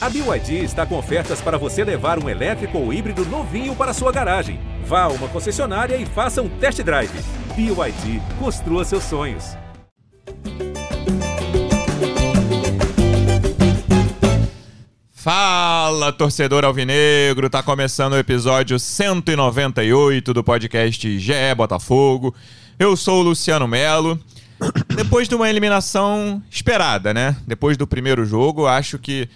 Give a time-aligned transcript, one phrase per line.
[0.00, 4.12] A BYD está com ofertas para você levar um elétrico ou híbrido novinho para sua
[4.12, 4.60] garagem.
[4.84, 7.10] Vá a uma concessionária e faça um test drive.
[7.56, 9.56] BYD, construa seus sonhos.
[15.10, 17.50] Fala, torcedor alvinegro!
[17.50, 22.32] Tá começando o episódio 198 do podcast GE Botafogo.
[22.78, 24.16] Eu sou o Luciano Melo.
[24.94, 27.36] Depois de uma eliminação esperada, né?
[27.48, 29.28] Depois do primeiro jogo, acho que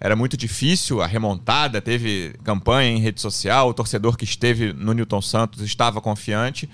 [0.00, 4.92] era muito difícil a remontada, teve campanha em rede social, o torcedor que esteve no
[4.92, 6.68] Newton Santos estava confiante,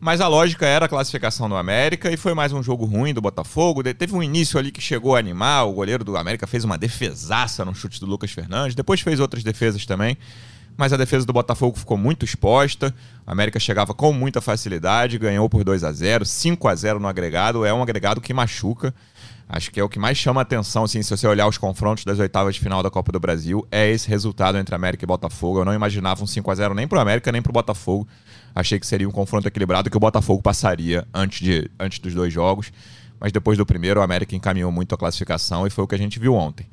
[0.00, 3.20] mas a lógica era a classificação do América e foi mais um jogo ruim do
[3.20, 3.82] Botafogo.
[3.82, 7.64] Teve um início ali que chegou a animar, o goleiro do América fez uma defesaça
[7.64, 10.16] no chute do Lucas Fernandes, depois fez outras defesas também
[10.78, 12.94] mas a defesa do Botafogo ficou muito exposta.
[13.26, 17.08] A América chegava com muita facilidade, ganhou por 2 a 0 5 a 0 no
[17.08, 17.64] agregado.
[17.64, 18.94] É um agregado que machuca.
[19.48, 22.18] Acho que é o que mais chama atenção, assim, se você olhar os confrontos das
[22.18, 25.60] oitavas de final da Copa do Brasil, é esse resultado entre América e Botafogo.
[25.60, 28.06] Eu não imaginava um 5 a 0 nem para o América, nem para o Botafogo.
[28.54, 32.30] Achei que seria um confronto equilibrado que o Botafogo passaria antes, de, antes dos dois
[32.30, 32.70] jogos.
[33.18, 35.98] Mas depois do primeiro, o América encaminhou muito a classificação e foi o que a
[35.98, 36.66] gente viu ontem.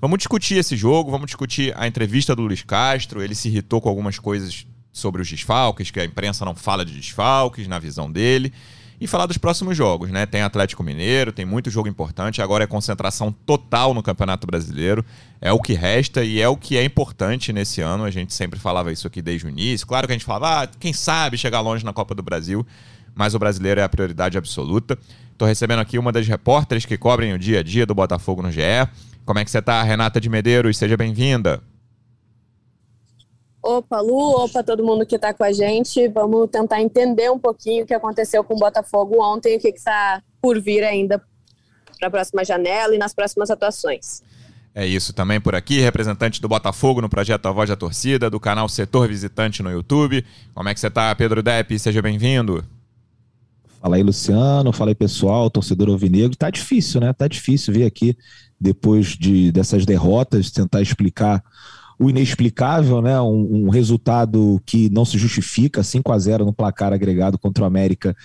[0.00, 3.22] Vamos discutir esse jogo, vamos discutir a entrevista do Luiz Castro.
[3.22, 6.94] Ele se irritou com algumas coisas sobre os desfalques, que a imprensa não fala de
[6.94, 8.52] desfalques na visão dele.
[9.02, 10.26] E falar dos próximos jogos, né?
[10.26, 12.40] Tem Atlético Mineiro, tem muito jogo importante.
[12.40, 15.04] Agora é concentração total no Campeonato Brasileiro.
[15.40, 18.04] É o que resta e é o que é importante nesse ano.
[18.04, 19.88] A gente sempre falava isso aqui desde o início.
[19.88, 22.64] Claro que a gente falava, ah, quem sabe chegar longe na Copa do Brasil,
[23.12, 24.96] mas o brasileiro é a prioridade absoluta.
[25.32, 28.52] Estou recebendo aqui uma das repórteres que cobrem o dia a dia do Botafogo no
[28.52, 28.60] GE.
[29.24, 30.78] Como é que você está, Renata de Medeiros?
[30.78, 31.60] Seja bem-vinda.
[33.62, 36.08] Opa, Lu, opa, todo mundo que está com a gente.
[36.08, 39.68] Vamos tentar entender um pouquinho o que aconteceu com o Botafogo ontem e o que
[39.68, 41.22] está por vir ainda
[41.98, 44.22] para a próxima janela e nas próximas atuações.
[44.74, 48.40] É isso também por aqui, representante do Botafogo no projeto A Voz da Torcida, do
[48.40, 50.24] canal Setor Visitante no YouTube.
[50.54, 51.78] Como é que você está, Pedro Depp?
[51.78, 52.64] Seja bem-vindo.
[53.80, 54.72] Fala aí, Luciano.
[54.72, 56.36] Fala aí, pessoal, torcedor alvinegro.
[56.36, 57.12] Tá difícil, né?
[57.12, 58.16] Tá difícil vir aqui
[58.58, 61.44] depois de, dessas derrotas, tentar explicar
[62.02, 63.20] o inexplicável, né?
[63.20, 67.66] Um, um, resultado que não se justifica, 5 a 0 no placar agregado contra o
[67.66, 68.16] América.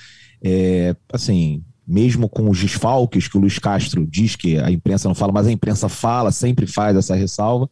[0.44, 5.14] É, assim, mesmo com os desfalques que o Luiz Castro diz que a imprensa não
[5.14, 7.70] fala, mas a imprensa fala, sempre faz essa ressalva.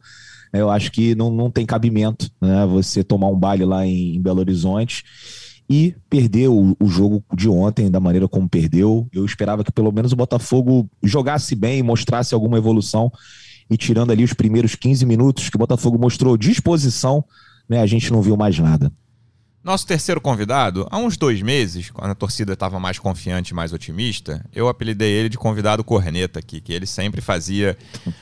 [0.52, 4.14] É, eu acho que não, não tem cabimento né, você tomar um baile lá em,
[4.14, 5.02] em Belo Horizonte
[5.68, 9.08] e perdeu o, o, jogo de ontem da maneira como perdeu.
[9.12, 13.10] Eu esperava que pelo menos o Botafogo jogasse bem, mostrasse alguma evolução
[13.68, 17.24] e tirando ali os primeiros 15 minutos que o Botafogo mostrou disposição,
[17.68, 18.92] né, a gente não viu mais nada.
[19.66, 24.44] Nosso terceiro convidado, há uns dois meses, quando a torcida estava mais confiante, mais otimista,
[24.54, 27.76] eu apelidei ele de convidado corneta aqui, que ele sempre fazia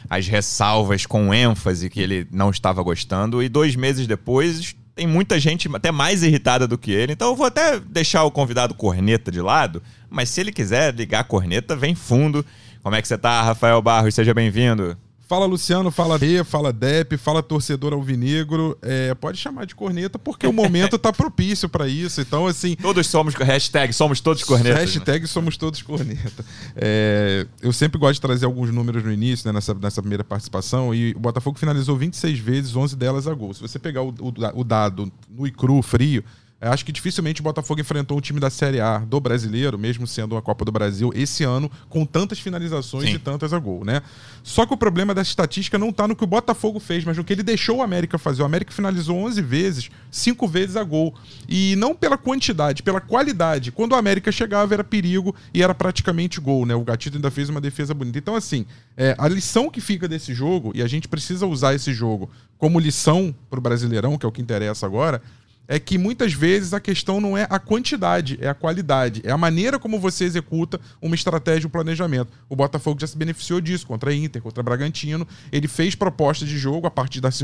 [0.08, 5.38] as ressalvas com ênfase que ele não estava gostando, e dois meses depois tem muita
[5.38, 7.12] gente até mais irritada do que ele.
[7.12, 11.20] Então eu vou até deixar o convidado corneta de lado, mas se ele quiser ligar
[11.20, 12.42] a corneta, vem fundo.
[12.82, 14.14] Como é que você tá, Rafael Barros?
[14.14, 14.96] Seja bem-vindo.
[15.34, 18.78] Fala Luciano, fala Rê, fala Dep, fala torcedor alvinegro.
[18.80, 22.20] É, pode chamar de corneta porque o momento tá propício para isso.
[22.20, 22.76] Então, assim.
[22.76, 23.34] Todos somos.
[23.34, 24.78] Hashtag somos todos cornetas.
[24.78, 24.84] Né?
[24.84, 25.26] Hashtag né?
[25.26, 26.44] somos todos corneta.
[26.76, 30.94] É, eu sempre gosto de trazer alguns números no início, né, nessa, nessa primeira participação.
[30.94, 33.52] E o Botafogo finalizou 26 vezes, 11 delas a gol.
[33.54, 36.22] Se você pegar o, o, o dado no e cru, frio
[36.68, 40.34] acho que dificilmente o Botafogo enfrentou um time da Série A do brasileiro, mesmo sendo
[40.34, 43.16] uma Copa do Brasil, esse ano, com tantas finalizações Sim.
[43.16, 44.02] e tantas a gol, né?
[44.42, 47.24] Só que o problema dessa estatística não está no que o Botafogo fez, mas no
[47.24, 48.42] que ele deixou o América fazer.
[48.42, 51.14] O América finalizou 11 vezes, 5 vezes a gol.
[51.48, 53.72] E não pela quantidade, pela qualidade.
[53.72, 56.74] Quando o América chegava era perigo e era praticamente gol, né?
[56.74, 58.18] O Gatito ainda fez uma defesa bonita.
[58.18, 61.92] Então, assim, é, a lição que fica desse jogo, e a gente precisa usar esse
[61.92, 65.20] jogo como lição para o Brasileirão, que é o que interessa agora,
[65.66, 69.22] é que muitas vezes a questão não é a quantidade, é a qualidade.
[69.24, 72.32] É a maneira como você executa uma estratégia, um planejamento.
[72.48, 75.26] O Botafogo já se beneficiou disso contra a Inter, contra Bragantino.
[75.50, 77.42] Ele fez propostas de jogo a partir das,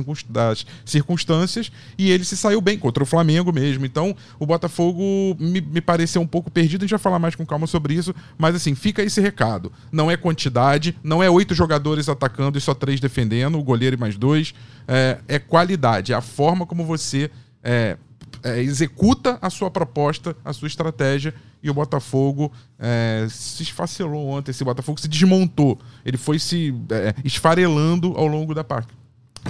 [0.84, 3.86] circunstâncias e ele se saiu bem contra o Flamengo mesmo.
[3.86, 6.82] Então, o Botafogo me, me pareceu um pouco perdido.
[6.82, 8.14] A gente vai falar mais com calma sobre isso.
[8.36, 9.72] Mas, assim, fica esse recado.
[9.90, 13.98] Não é quantidade, não é oito jogadores atacando e só três defendendo, o goleiro e
[13.98, 14.54] mais dois.
[14.86, 17.30] É, é qualidade, é a forma como você.
[17.62, 17.96] É,
[18.42, 24.50] é, executa a sua proposta, a sua estratégia, e o Botafogo é, se esfacelou ontem.
[24.50, 25.78] Esse Botafogo se desmontou.
[26.04, 28.86] Ele foi se é, esfarelando ao longo da, par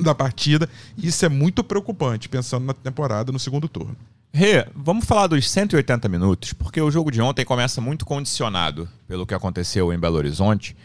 [0.01, 0.69] da partida.
[0.97, 3.97] E isso é muito preocupante, pensando na temporada no segundo turno.
[4.33, 9.27] Rê, vamos falar dos 180 minutos, porque o jogo de ontem começa muito condicionado pelo
[9.27, 10.77] que aconteceu em Belo Horizonte.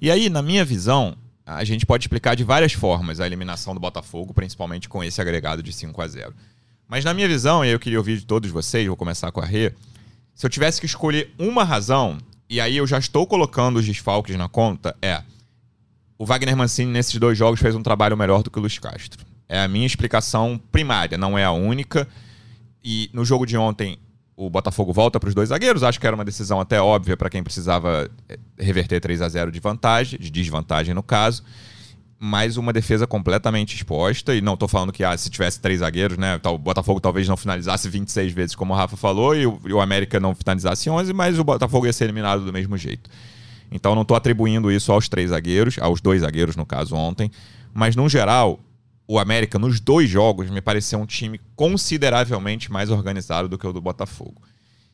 [0.00, 1.14] E aí, na minha visão,
[1.46, 5.62] a gente pode explicar de várias formas a eliminação do Botafogo, principalmente com esse agregado
[5.62, 6.34] de 5 a 0
[6.88, 9.44] Mas na minha visão, e eu queria ouvir de todos vocês, vou começar com a
[9.44, 9.72] Rê,
[10.34, 14.36] se eu tivesse que escolher uma razão, e aí eu já estou colocando os desfalques
[14.36, 15.22] na conta, é
[16.18, 19.24] o Wagner Mancini nesses dois jogos fez um trabalho melhor do que o Luiz Castro.
[19.48, 22.08] É a minha explicação primária, não é a única.
[22.82, 23.98] E no jogo de ontem,
[24.36, 25.82] o Botafogo volta para os dois zagueiros.
[25.82, 29.52] Acho que era uma decisão até óbvia para quem precisava eh, reverter 3 a 0
[29.52, 31.42] de vantagem, de desvantagem no caso.
[32.26, 34.34] Mas uma defesa completamente exposta.
[34.34, 36.40] E não estou falando que ah, se tivesse três zagueiros, né?
[36.46, 39.80] O Botafogo talvez não finalizasse 26 vezes, como o Rafa falou, e o, e o
[39.80, 43.10] América não finalizasse 11, mas o Botafogo ia ser eliminado do mesmo jeito.
[43.70, 47.30] Então não estou atribuindo isso aos três zagueiros, aos dois zagueiros, no caso, ontem.
[47.74, 48.58] Mas, no geral,
[49.06, 53.72] o América, nos dois jogos, me pareceu um time consideravelmente mais organizado do que o
[53.72, 54.40] do Botafogo.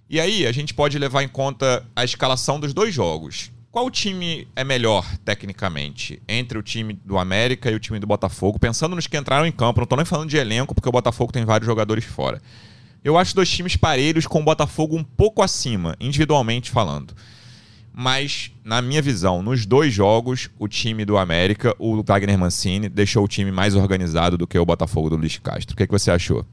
[0.08, 3.52] E aí, a gente pode levar em conta a escalação dos dois jogos.
[3.72, 8.58] Qual time é melhor, tecnicamente, entre o time do América e o time do Botafogo?
[8.58, 11.32] Pensando nos que entraram em campo, não estou nem falando de elenco, porque o Botafogo
[11.32, 12.42] tem vários jogadores fora.
[13.04, 17.14] Eu acho dois times parelhos, com o Botafogo um pouco acima, individualmente falando.
[17.92, 23.24] Mas, na minha visão, nos dois jogos, o time do América, o Wagner Mancini, deixou
[23.24, 25.74] o time mais organizado do que o Botafogo do Luiz Castro.
[25.74, 26.44] O que, é que você achou?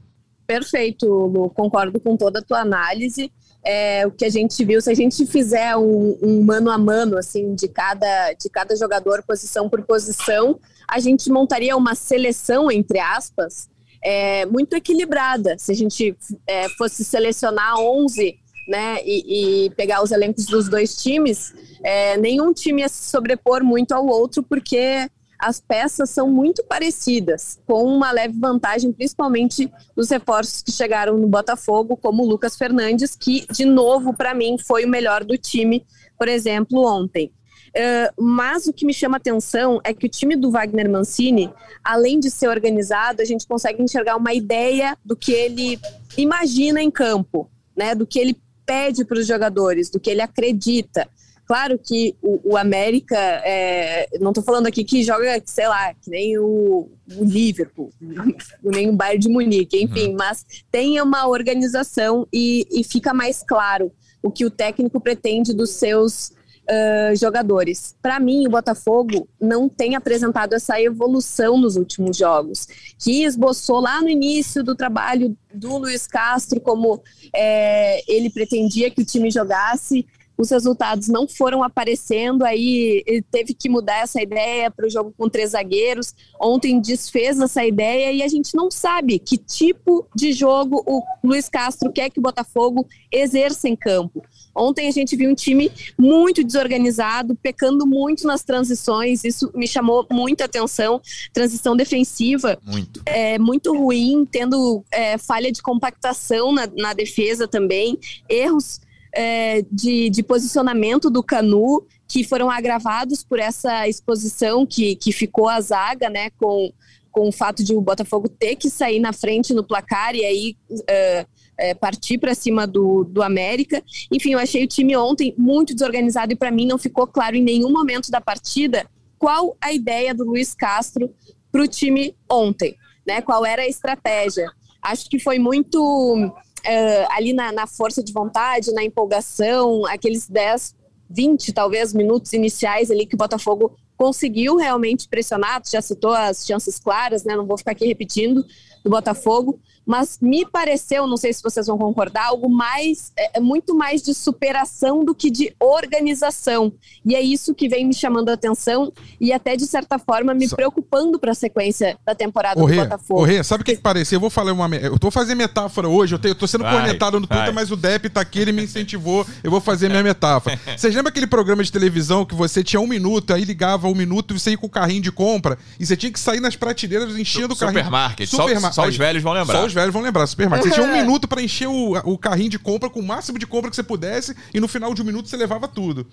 [0.46, 1.50] Perfeito, Lu.
[1.50, 3.30] Concordo com toda a tua análise.
[3.70, 7.18] É, o que a gente viu, se a gente fizer um, um, mano a mano,
[7.18, 12.98] assim, de cada, de cada jogador, posição por posição, a gente montaria uma seleção, entre
[12.98, 13.68] aspas,
[14.02, 15.58] é, muito equilibrada.
[15.58, 16.16] Se a gente
[16.46, 18.38] é, fosse selecionar 11
[18.68, 21.52] né, e, e, pegar os elencos dos dois times,
[21.84, 27.60] é, nenhum time ia se sobrepor muito ao outro, porque as peças são muito parecidas,
[27.66, 33.14] com uma leve vantagem, principalmente dos reforços que chegaram no Botafogo, como o Lucas Fernandes,
[33.14, 35.86] que, de novo, para mim, foi o melhor do time,
[36.18, 37.32] por exemplo, ontem.
[37.68, 41.52] Uh, mas o que me chama atenção é que o time do Wagner Mancini,
[41.84, 45.78] além de ser organizado, a gente consegue enxergar uma ideia do que ele
[46.16, 47.94] imagina em campo, né?
[47.94, 51.08] Do que ele pede para os jogadores, do que ele acredita.
[51.48, 56.10] Claro que o, o América, é, não estou falando aqui que joga, sei lá, que
[56.10, 57.90] nem o, o Liverpool,
[58.62, 60.16] nem o Bayern de Munique, enfim, uhum.
[60.18, 63.90] mas tem uma organização e, e fica mais claro
[64.22, 66.32] o que o técnico pretende dos seus
[66.68, 67.96] uh, jogadores.
[68.02, 72.66] Para mim, o Botafogo não tem apresentado essa evolução nos últimos jogos,
[72.98, 77.02] que esboçou lá no início do trabalho do Luiz Castro, como
[77.34, 80.06] é, ele pretendia que o time jogasse.
[80.38, 85.28] Os resultados não foram aparecendo, aí teve que mudar essa ideia para o jogo com
[85.28, 86.14] três zagueiros.
[86.40, 91.48] Ontem desfez essa ideia e a gente não sabe que tipo de jogo o Luiz
[91.48, 94.22] Castro quer que o Botafogo exerça em campo.
[94.54, 100.06] Ontem a gente viu um time muito desorganizado, pecando muito nas transições, isso me chamou
[100.08, 101.00] muita atenção.
[101.32, 107.98] Transição defensiva muito, é, muito ruim, tendo é, falha de compactação na, na defesa também,
[108.28, 108.80] erros
[109.20, 115.48] é, de, de posicionamento do Canu que foram agravados por essa exposição que, que ficou
[115.48, 116.72] a zaga, né, com,
[117.10, 120.56] com o fato de o Botafogo ter que sair na frente no placar e aí
[120.70, 121.28] uh,
[121.58, 123.82] é, partir para cima do, do América.
[124.12, 127.42] Enfim, eu achei o time ontem muito desorganizado e para mim não ficou claro em
[127.42, 128.86] nenhum momento da partida
[129.18, 131.12] qual a ideia do Luiz Castro
[131.50, 133.20] para o time ontem, né?
[133.20, 134.48] Qual era a estratégia?
[134.80, 136.32] Acho que foi muito
[136.68, 140.76] uh, ali na, na, força de vontade, na empolgação, aqueles 10,
[141.08, 145.62] 20 talvez minutos iniciais ali que o Botafogo conseguiu realmente pressionar.
[145.62, 147.34] Tu já citou as chances claras, né?
[147.34, 148.44] Não vou ficar aqui repetindo
[148.84, 149.58] do Botafogo,
[149.88, 154.02] mas me pareceu, não sei se vocês vão concordar, algo mais, é, é, muito mais
[154.02, 156.70] de superação do que de organização.
[157.02, 160.46] E é isso que vem me chamando a atenção e até, de certa forma, me
[160.46, 163.24] preocupando para a sequência da temporada Rê, do Botafogo.
[163.24, 164.16] Rê, sabe o que, que parecia?
[164.16, 164.68] Eu vou falar uma.
[164.76, 167.54] Eu tô fazendo metáfora hoje, eu, te, eu tô sendo vai, conectado no Twitter, vai.
[167.54, 170.60] mas o Depp tá aqui, ele me incentivou, eu vou fazer minha metáfora.
[170.76, 174.34] Vocês lembram aquele programa de televisão que você tinha um minuto, aí ligava um minuto
[174.34, 177.16] e você ia com o carrinho de compra e você tinha que sair nas prateleiras
[177.16, 177.84] enchendo o carrinho.
[177.84, 178.74] Supermarket, Supermarket.
[178.74, 179.60] Só, só os velhos vão lembrar.
[179.60, 180.68] Só os velhos vão lembrar, supermarket.
[180.68, 183.46] Você tinha um minuto para encher o, o carrinho de compra com o máximo de
[183.46, 186.06] compra que você pudesse e no final de um minuto você levava tudo.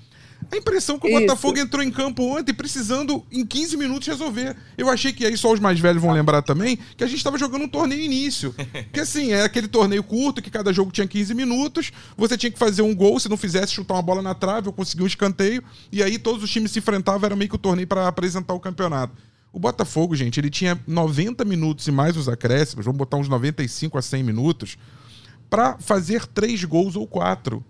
[0.52, 1.22] A impressão que o Isso.
[1.22, 4.56] Botafogo entrou em campo ontem precisando em 15 minutos resolver.
[4.78, 7.38] Eu achei que aí só os mais velhos vão lembrar também que a gente estava
[7.38, 8.54] jogando um torneio início.
[8.92, 12.60] Que assim, é aquele torneio curto que cada jogo tinha 15 minutos, você tinha que
[12.60, 15.64] fazer um gol, se não fizesse chutar uma bola na trave ou conseguir um escanteio,
[15.92, 18.60] e aí todos os times se enfrentavam, era meio que o torneio para apresentar o
[18.60, 19.14] campeonato.
[19.56, 23.98] O Botafogo, gente, ele tinha 90 minutos e mais os acréscimos, vamos botar uns 95
[23.98, 24.78] a 100 minutos,
[25.50, 27.64] para fazer três gols ou quatro.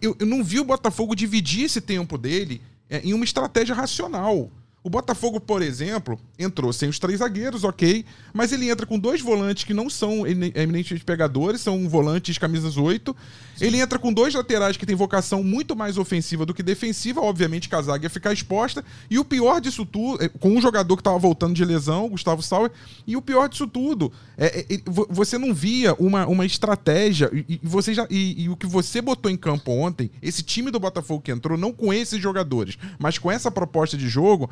[0.00, 4.50] Eu, eu, não vi o Botafogo dividir esse tempo dele é, em uma estratégia racional.
[4.86, 9.20] O Botafogo, por exemplo, entrou sem os três zagueiros, ok, mas ele entra com dois
[9.20, 13.16] volantes que não são eminentemente pegadores, são volantes camisas 8.
[13.56, 13.64] Sim.
[13.64, 17.68] Ele entra com dois laterais que têm vocação muito mais ofensiva do que defensiva, obviamente
[17.68, 18.84] que a zaga ia ficar exposta.
[19.10, 22.40] E o pior disso tudo, é, com um jogador que estava voltando de lesão, Gustavo
[22.40, 22.70] Sauer,
[23.08, 27.60] e o pior disso tudo, é, é, você não via uma, uma estratégia, e, e
[27.60, 31.22] você já, e, e o que você botou em campo ontem, esse time do Botafogo
[31.22, 34.48] que entrou, não com esses jogadores, mas com essa proposta de jogo,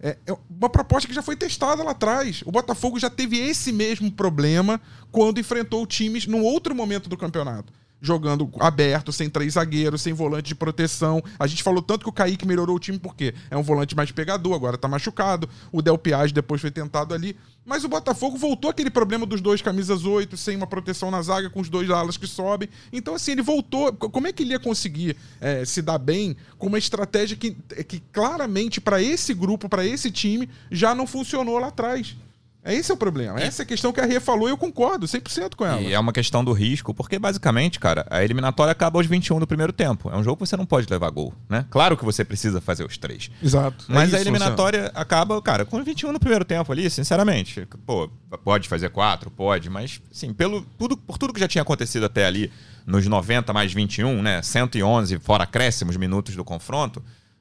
[0.00, 2.42] é, é, uma proposta que já foi testada lá atrás.
[2.44, 7.72] O Botafogo já teve esse mesmo problema quando enfrentou times num outro momento do campeonato
[8.00, 11.22] jogando aberto, sem três zagueiros, sem volante de proteção.
[11.38, 14.10] A gente falou tanto que o Kaique melhorou o time porque é um volante mais
[14.10, 15.48] pegador, agora tá machucado.
[15.72, 17.36] O Del Piage depois foi tentado ali.
[17.64, 21.50] Mas o Botafogo voltou aquele problema dos dois camisas 8, sem uma proteção na zaga,
[21.50, 22.68] com os dois alas que sobem.
[22.92, 23.92] Então, assim, ele voltou.
[23.92, 27.56] Como é que ele ia conseguir é, se dar bem com uma estratégia que,
[27.88, 32.16] que claramente, para esse grupo, para esse time, já não funcionou lá atrás?
[32.66, 33.40] É esse é o problema.
[33.40, 35.80] Essa é a questão que a Ria falou e eu concordo 100% com ela.
[35.80, 39.46] E é uma questão do risco, porque basicamente, cara, a eliminatória acaba aos 21 do
[39.46, 40.10] primeiro tempo.
[40.10, 41.64] É um jogo que você não pode levar gol, né?
[41.70, 43.30] Claro que você precisa fazer os três.
[43.40, 43.84] Exato.
[43.86, 45.00] Mas é isso, a eliminatória Luciano.
[45.00, 47.66] acaba, cara, com 21 no primeiro tempo ali, sinceramente.
[47.86, 48.10] Pô,
[48.42, 52.26] pode fazer quatro, pode, mas, sim, pelo, tudo, por tudo que já tinha acontecido até
[52.26, 52.50] ali,
[52.84, 54.42] nos 90 mais 21, né?
[54.42, 57.00] 111 fora acréscimos minutos do confronto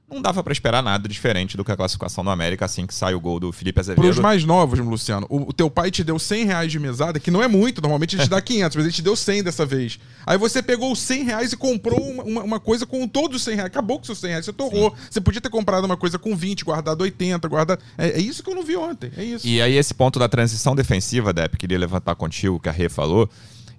[0.09, 3.15] não dava para esperar nada diferente do que a classificação do América assim que sai
[3.15, 4.01] o gol do Felipe Azevedo.
[4.01, 7.19] Para os mais novos, Luciano, o, o, teu pai te deu 100 reais de mesada,
[7.19, 9.65] que não é muito, normalmente a gente dá 500, mas ele te deu 100 dessa
[9.65, 9.99] vez.
[10.25, 13.55] Aí você pegou os 100 reais e comprou uma, uma, coisa com todos os 100
[13.55, 13.67] reais.
[13.67, 14.91] Acabou com seus 100 reais, você torrou.
[14.91, 14.95] Sim.
[15.09, 17.81] Você podia ter comprado uma coisa com 20, guardado 80, guardado...
[17.97, 19.47] É, é, isso que eu não vi ontem, é isso.
[19.47, 23.29] E aí esse ponto da transição defensiva, Dep, queria levantar contigo, que a Rê falou.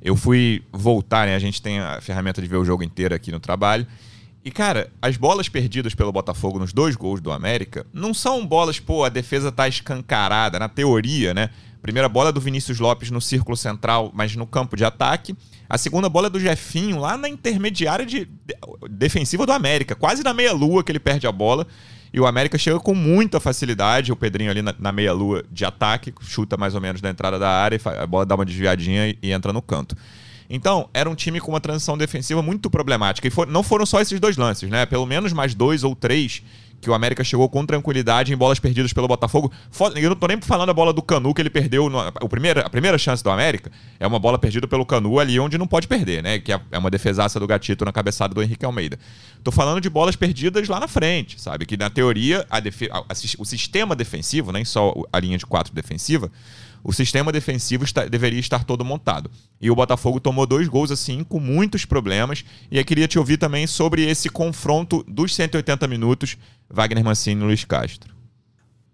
[0.03, 1.35] Eu fui voltar, né?
[1.35, 3.87] A gente tem a ferramenta de ver o jogo inteiro aqui no trabalho.
[4.47, 8.79] E, cara, as bolas perdidas pelo Botafogo nos dois gols do América não são bolas,
[8.79, 11.51] pô, a defesa tá escancarada, na teoria, né?
[11.83, 15.37] Primeira bola é do Vinícius Lopes no círculo central, mas no campo de ataque.
[15.69, 18.55] A segunda bola é do Jefinho, lá na intermediária de, de,
[18.89, 21.67] defensiva do América, quase na meia-lua que ele perde a bola.
[22.15, 24.13] E o América chega com muita facilidade.
[24.13, 27.51] O Pedrinho ali na, na meia-lua de ataque, chuta mais ou menos da entrada da
[27.51, 29.97] área, a bola dá uma desviadinha e, e entra no canto.
[30.49, 33.27] Então, era um time com uma transição defensiva muito problemática.
[33.27, 34.87] E for, não foram só esses dois lances, né?
[34.87, 36.43] Pelo menos mais dois ou três
[36.81, 39.51] que o América chegou com tranquilidade em bolas perdidas pelo Botafogo.
[39.95, 41.89] Eu não tô nem falando a bola do Canu que ele perdeu.
[41.89, 45.39] No, o primeiro, a primeira chance do América é uma bola perdida pelo Canu ali
[45.41, 46.39] onde não pode perder, né?
[46.39, 48.99] Que é, é uma defesaça do Gatito na cabeçada do Henrique Almeida.
[49.43, 51.67] Tô falando de bolas perdidas lá na frente, sabe?
[51.67, 55.75] Que na teoria a a, a, o sistema defensivo, nem só a linha de quatro
[55.75, 56.31] defensiva,
[56.87, 59.29] o sistema defensivo está, deveria estar todo montado.
[59.61, 62.45] E o Botafogo tomou dois gols assim, com muitos problemas.
[62.71, 66.39] E eu queria te ouvir também sobre esse confronto dos 180 minutos,
[66.71, 68.15] Wagner Mancini e Luiz Castro.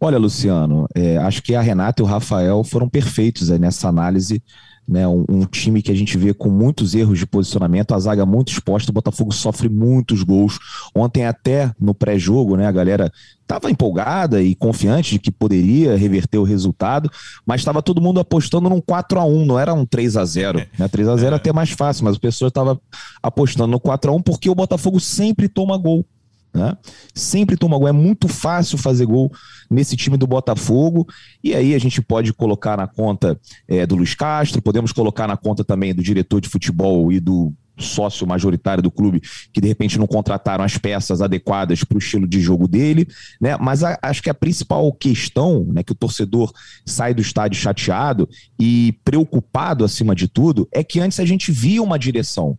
[0.01, 4.43] Olha, Luciano, é, acho que a Renata e o Rafael foram perfeitos nessa análise
[4.87, 8.27] né, um, um, time que a gente vê com muitos erros de posicionamento, a zaga
[8.27, 10.59] muito exposta, o Botafogo sofre muitos gols.
[10.95, 16.39] Ontem até no pré-jogo, né, a galera estava empolgada e confiante de que poderia reverter
[16.39, 17.11] o resultado,
[17.45, 20.67] mas estava todo mundo apostando num 4 a 1 não era um 3 a 0
[20.79, 20.89] né?
[20.89, 22.81] 3 a 0 é até mais fácil, mas o pessoal estava
[23.23, 26.05] apostando no 4 a 1 porque o Botafogo sempre toma gol.
[26.55, 26.77] Né?
[27.15, 29.33] Sempre toma gol, é muito fácil fazer gol
[29.71, 31.07] nesse time do Botafogo.
[31.43, 35.37] E aí a gente pode colocar na conta é, do Luiz Castro, podemos colocar na
[35.37, 39.99] conta também do diretor de futebol e do sócio majoritário do clube que de repente
[39.99, 43.09] não contrataram as peças adequadas para o estilo de jogo dele,
[43.41, 43.57] né?
[43.59, 46.53] Mas a, acho que a principal questão, né, que o torcedor
[46.85, 48.29] sai do estádio chateado
[48.61, 52.59] e preocupado acima de tudo, é que antes a gente via uma direção.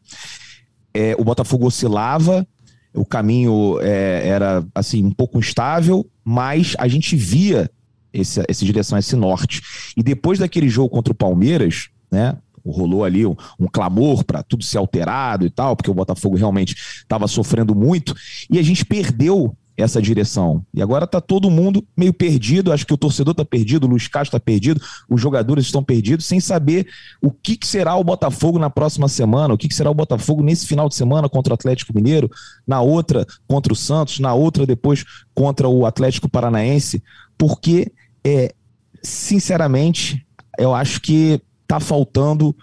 [0.93, 2.45] É, o Botafogo oscilava,
[2.93, 7.69] o caminho é, era assim um pouco instável, mas a gente via
[8.13, 9.62] esse, essa direção, esse norte.
[9.97, 12.38] E depois daquele jogo contra o Palmeiras, né?
[12.65, 16.73] Rolou ali um, um clamor para tudo ser alterado e tal, porque o Botafogo realmente
[16.73, 18.15] estava sofrendo muito,
[18.50, 20.65] e a gente perdeu essa direção.
[20.74, 22.72] E agora está todo mundo meio perdido.
[22.72, 26.25] Acho que o torcedor está perdido, o Luiz Castro está perdido, os jogadores estão perdidos,
[26.25, 26.88] sem saber
[27.22, 30.44] o que, que, será o Botafogo na próxima semana, o que, que será o Botafogo
[30.44, 32.30] nesse final de semana contra o Atlético Mineiro,
[32.68, 35.03] na outra contra o Santos, na outra depois
[35.34, 37.03] contra o Atlético Paranaense,
[37.38, 37.92] porque,
[38.24, 38.53] é,
[39.01, 40.25] sinceramente,
[40.60, 42.56] eu acho que está faltando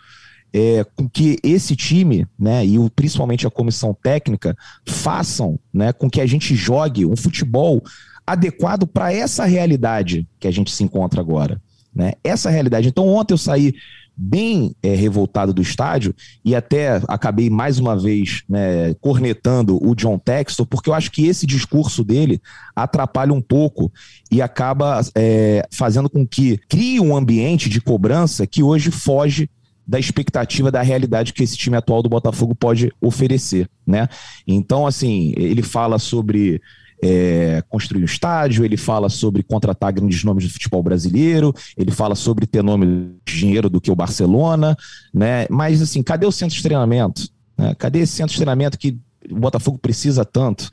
[0.52, 6.10] é, com que esse time, né, e o, principalmente a comissão técnica, façam né, com
[6.10, 7.82] que a gente jogue um futebol
[8.26, 11.60] adequado para essa realidade que a gente se encontra agora.
[11.94, 12.12] Né?
[12.22, 12.88] Essa realidade.
[12.88, 13.74] Então, ontem eu saí
[14.16, 16.14] bem é, revoltado do estádio
[16.44, 21.26] e até acabei mais uma vez né, cornetando o John Textor, porque eu acho que
[21.26, 22.40] esse discurso dele
[22.76, 23.90] atrapalha um pouco
[24.30, 29.48] e acaba é, fazendo com que crie um ambiente de cobrança que hoje foge
[29.90, 34.08] da expectativa da realidade que esse time atual do Botafogo pode oferecer, né?
[34.46, 36.62] Então, assim, ele fala sobre
[37.02, 42.14] é, construir um estádio, ele fala sobre contratar grandes nomes do futebol brasileiro, ele fala
[42.14, 44.76] sobre ter nome de dinheiro do que o Barcelona,
[45.12, 45.48] né?
[45.50, 47.28] Mas assim, cadê o centro de treinamento?
[47.58, 47.74] Né?
[47.76, 48.96] Cadê esse centro de treinamento que
[49.30, 50.70] o Botafogo precisa tanto.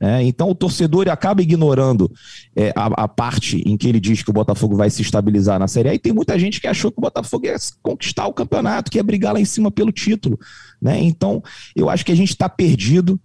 [0.00, 2.10] É, então o torcedor acaba ignorando
[2.54, 5.68] é, a, a, parte em que ele diz que o Botafogo vai se estabilizar na
[5.68, 5.94] Série A.
[5.94, 9.04] E tem muita gente que achou que o Botafogo ia conquistar o campeonato, que ia
[9.04, 10.38] brigar lá em cima pelo título.
[10.80, 11.00] Né?
[11.00, 11.42] Então
[11.74, 13.18] eu acho que a gente está perdido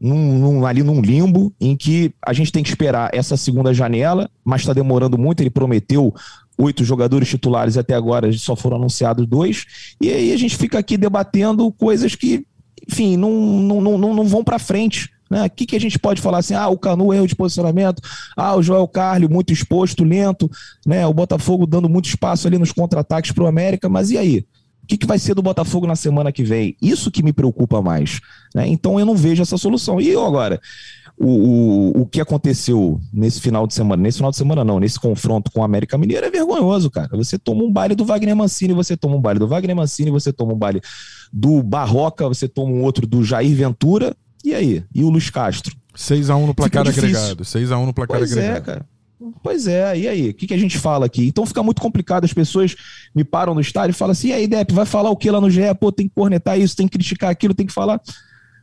[0.00, 4.30] num, num, ali num limbo em que a gente tem que esperar essa segunda janela,
[4.44, 5.40] mas está demorando muito.
[5.40, 6.14] Ele prometeu
[6.56, 9.64] oito jogadores titulares até agora só foram anunciados dois.
[10.00, 12.44] E aí a gente fica aqui debatendo coisas que,
[12.88, 15.10] enfim, não, não, não, não vão para frente.
[15.30, 15.44] Né?
[15.44, 16.54] O que, que a gente pode falar assim?
[16.54, 18.00] Ah, o Canu erro de posicionamento,
[18.36, 20.50] ah, o Joel Carlio muito exposto, lento,
[20.86, 21.06] né?
[21.06, 24.46] O Botafogo dando muito espaço ali nos contra-ataques para o América, mas e aí?
[24.88, 26.74] que, que vai ser do Botafogo na semana que vem?
[26.80, 28.20] Isso que me preocupa mais.
[28.54, 28.66] Né?
[28.66, 30.00] Então eu não vejo essa solução.
[30.00, 30.58] E eu agora,
[31.20, 35.00] o, o, o que aconteceu nesse final de semana, nesse final de semana não, nesse
[35.00, 37.08] confronto com o América Mineiro é vergonhoso, cara.
[37.16, 40.32] Você toma um baile do Wagner Mancini, você toma um baile do Wagner Mancini, você
[40.32, 40.80] toma um baile
[41.32, 44.84] do Barroca, você toma um outro do Jair Ventura, e aí?
[44.94, 45.76] E o Luiz Castro?
[45.96, 47.44] 6x1 no placar agregado.
[47.44, 48.58] 6x1 no placar pois é, agregado.
[48.58, 48.86] É, cara.
[49.42, 50.30] Pois é, e aí?
[50.30, 51.26] O que, que a gente fala aqui?
[51.26, 52.24] Então fica muito complicado.
[52.24, 52.76] As pessoas
[53.12, 55.40] me param no estádio e falam assim: e aí, Depp, vai falar o que lá
[55.40, 55.62] no GE?
[55.80, 58.00] Pô, tem que cornetar isso, tem que criticar aquilo, tem que falar.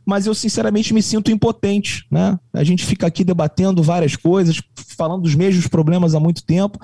[0.06, 2.38] Mas eu, sinceramente, me sinto impotente, né?
[2.52, 4.62] A gente fica aqui debatendo várias coisas,
[4.96, 6.78] falando dos mesmos problemas há muito tempo.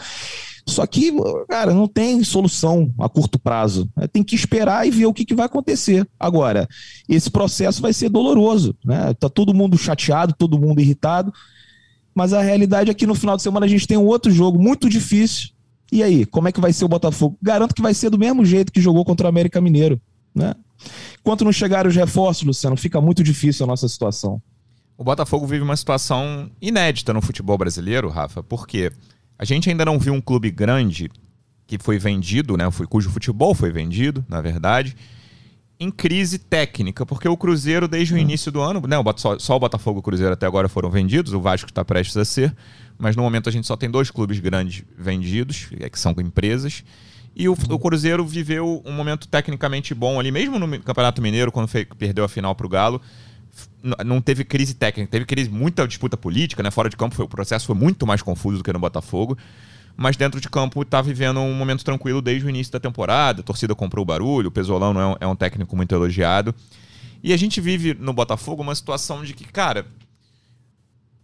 [0.67, 1.13] Só que,
[1.49, 3.89] cara, não tem solução a curto prazo.
[3.97, 6.07] É, tem que esperar e ver o que, que vai acontecer.
[6.19, 6.69] Agora,
[7.09, 9.15] esse processo vai ser doloroso, né?
[9.15, 11.33] Tá todo mundo chateado, todo mundo irritado.
[12.15, 14.59] Mas a realidade é que no final de semana a gente tem um outro jogo
[14.59, 15.51] muito difícil.
[15.91, 17.37] E aí, como é que vai ser o Botafogo?
[17.41, 20.01] Garanto que vai ser do mesmo jeito que jogou contra o América Mineiro.
[20.35, 20.55] Né?
[21.21, 24.41] Enquanto não chegarem os reforços, Luciano, fica muito difícil a nossa situação.
[24.97, 28.93] O Botafogo vive uma situação inédita no futebol brasileiro, Rafa, porque
[29.39, 31.11] a gente ainda não viu um clube grande
[31.67, 34.95] que foi vendido, né, cujo futebol foi vendido, na verdade,
[35.81, 38.21] em crise técnica, porque o Cruzeiro, desde o hum.
[38.21, 41.41] início do ano, né, só, o Botafogo e o Cruzeiro até agora foram vendidos, o
[41.41, 42.55] Vasco está prestes a ser,
[42.99, 46.85] mas no momento a gente só tem dois clubes grandes vendidos, que são empresas.
[47.35, 51.69] E o, o Cruzeiro viveu um momento tecnicamente bom ali, mesmo no Campeonato Mineiro, quando
[51.69, 53.01] foi, perdeu a final para o Galo.
[54.05, 56.71] Não teve crise técnica, teve crise, muita disputa política, né?
[56.71, 59.37] Fora de campo foi, o processo foi muito mais confuso do que no Botafogo
[59.97, 63.41] mas dentro de campo está vivendo um momento tranquilo desde o início da temporada.
[63.41, 66.55] A torcida comprou o barulho, o Pesolão não é um, é um técnico muito elogiado.
[67.23, 69.87] E a gente vive no Botafogo uma situação de que, cara,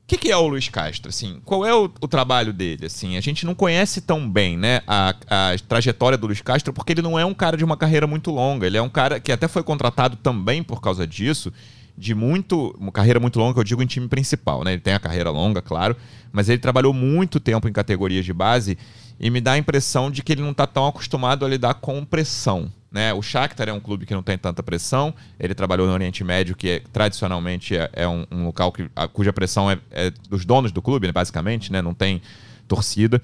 [0.08, 1.10] que, que, é o Luiz Castro?
[1.10, 2.86] Assim, qual é o, o, trabalho dele?
[2.86, 6.94] Assim, a gente não conhece tão bem né, a, a, trajetória do Luiz Castro porque
[6.94, 8.66] ele não é um cara de uma carreira muito longa.
[8.66, 11.52] Ele é um cara que até foi contratado também por causa disso
[11.94, 12.74] de muito.
[12.78, 14.72] Uma carreira muito longa, eu digo em time principal, né?
[14.72, 15.94] Ele tem a carreira longa, claro,
[16.32, 18.78] mas ele trabalhou muito tempo em categorias de base
[19.20, 22.02] e me dá a impressão de que ele não está tão acostumado a lidar com
[22.02, 22.72] pressão.
[22.90, 23.12] Né?
[23.12, 25.14] O Shakhtar é um clube que não tem tanta pressão.
[25.38, 29.06] Ele trabalhou no Oriente Médio, que é, tradicionalmente é, é um, um, local que, a,
[29.06, 31.12] cuja pressão é, é, dos donos do clube, né?
[31.12, 31.82] basicamente, né?
[31.82, 32.22] não tem
[32.66, 33.20] torcida.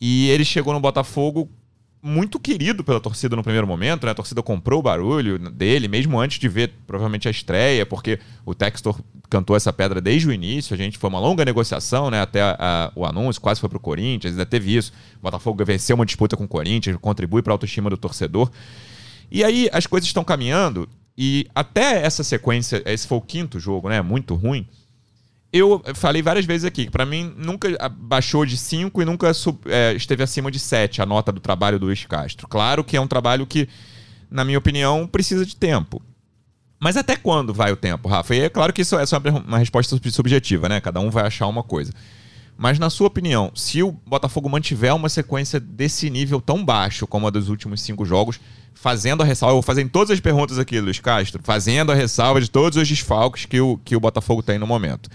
[0.00, 1.48] E ele chegou no Botafogo
[2.06, 4.12] muito querido pela torcida no primeiro momento, né?
[4.12, 8.54] A torcida comprou o barulho dele, mesmo antes de ver provavelmente a estreia, porque o
[8.54, 10.74] Textor cantou essa pedra desde o início.
[10.74, 12.20] A gente foi uma longa negociação, né?
[12.20, 14.92] Até a, a, o anúncio, quase foi pro Corinthians, ainda teve isso.
[15.18, 18.50] O Botafogo venceu uma disputa com o Corinthians, contribui para a autoestima do torcedor.
[19.30, 23.88] E aí as coisas estão caminhando, e até essa sequência, esse foi o quinto jogo,
[23.88, 24.00] né?
[24.02, 24.66] Muito ruim
[25.54, 29.30] eu falei várias vezes aqui que para mim nunca baixou de 5 e nunca
[29.66, 32.48] é, esteve acima de 7 a nota do trabalho do Luiz Castro.
[32.48, 33.68] Claro que é um trabalho que,
[34.28, 36.02] na minha opinião, precisa de tempo.
[36.80, 38.34] Mas até quando vai o tempo, Rafa?
[38.34, 40.80] E é claro que isso é só uma resposta subjetiva, né?
[40.80, 41.92] Cada um vai achar uma coisa.
[42.56, 47.26] Mas na sua opinião, se o Botafogo mantiver uma sequência desse nível tão baixo como
[47.26, 48.38] a dos últimos cinco jogos,
[48.74, 52.40] fazendo a ressalva, eu vou fazer todas as perguntas aqui, Luiz Castro, fazendo a ressalva
[52.40, 55.10] de todos os desfalques que o, que o Botafogo tem no momento.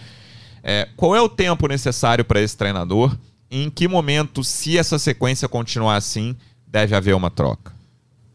[0.61, 3.15] É, qual é o tempo necessário para esse treinador?
[3.49, 6.35] em que momento, se essa sequência continuar assim,
[6.67, 7.73] deve haver uma troca?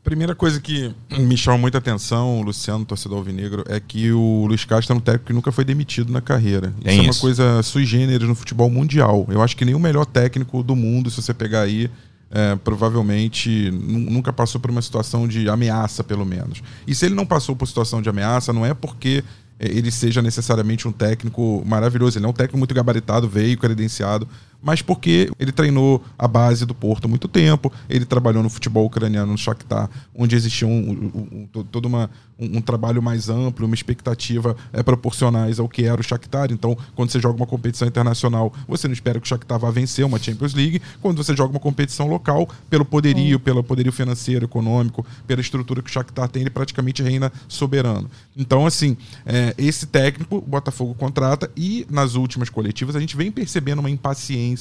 [0.04, 4.94] Primeira coisa que me chama muita atenção, Luciano, torcedor alvinegro, é que o Luiz Castro
[4.94, 6.74] é um técnico que nunca foi demitido na carreira.
[6.80, 9.26] Isso é, é uma coisa sui generis no futebol mundial.
[9.30, 11.90] Eu acho que nem o melhor técnico do mundo, se você pegar aí
[12.30, 16.62] é, provavelmente nunca passou por uma situação de ameaça, pelo menos.
[16.86, 19.24] E se ele não passou por situação de ameaça, não é porque
[19.58, 22.18] é, ele seja necessariamente um técnico maravilhoso.
[22.18, 24.28] Ele é um técnico muito gabaritado, veio credenciado
[24.64, 28.86] mas porque ele treinou a base do Porto há muito tempo, ele trabalhou no futebol
[28.86, 33.66] ucraniano no Shakhtar, onde existia um, um, um todo uma, um, um, trabalho mais amplo,
[33.66, 36.50] uma expectativa é, proporcionais ao que era o Shakhtar.
[36.50, 40.04] Então, quando você joga uma competição internacional, você não espera que o Shakhtar vá vencer
[40.04, 40.80] uma Champions League.
[41.02, 45.90] Quando você joga uma competição local, pelo poderio, pelo poderio financeiro, econômico, pela estrutura que
[45.90, 48.10] o Shakhtar tem, ele praticamente reina soberano.
[48.34, 48.96] Então, assim,
[49.26, 53.90] é, esse técnico, o Botafogo contrata e nas últimas coletivas a gente vem percebendo uma
[53.90, 54.53] impaciência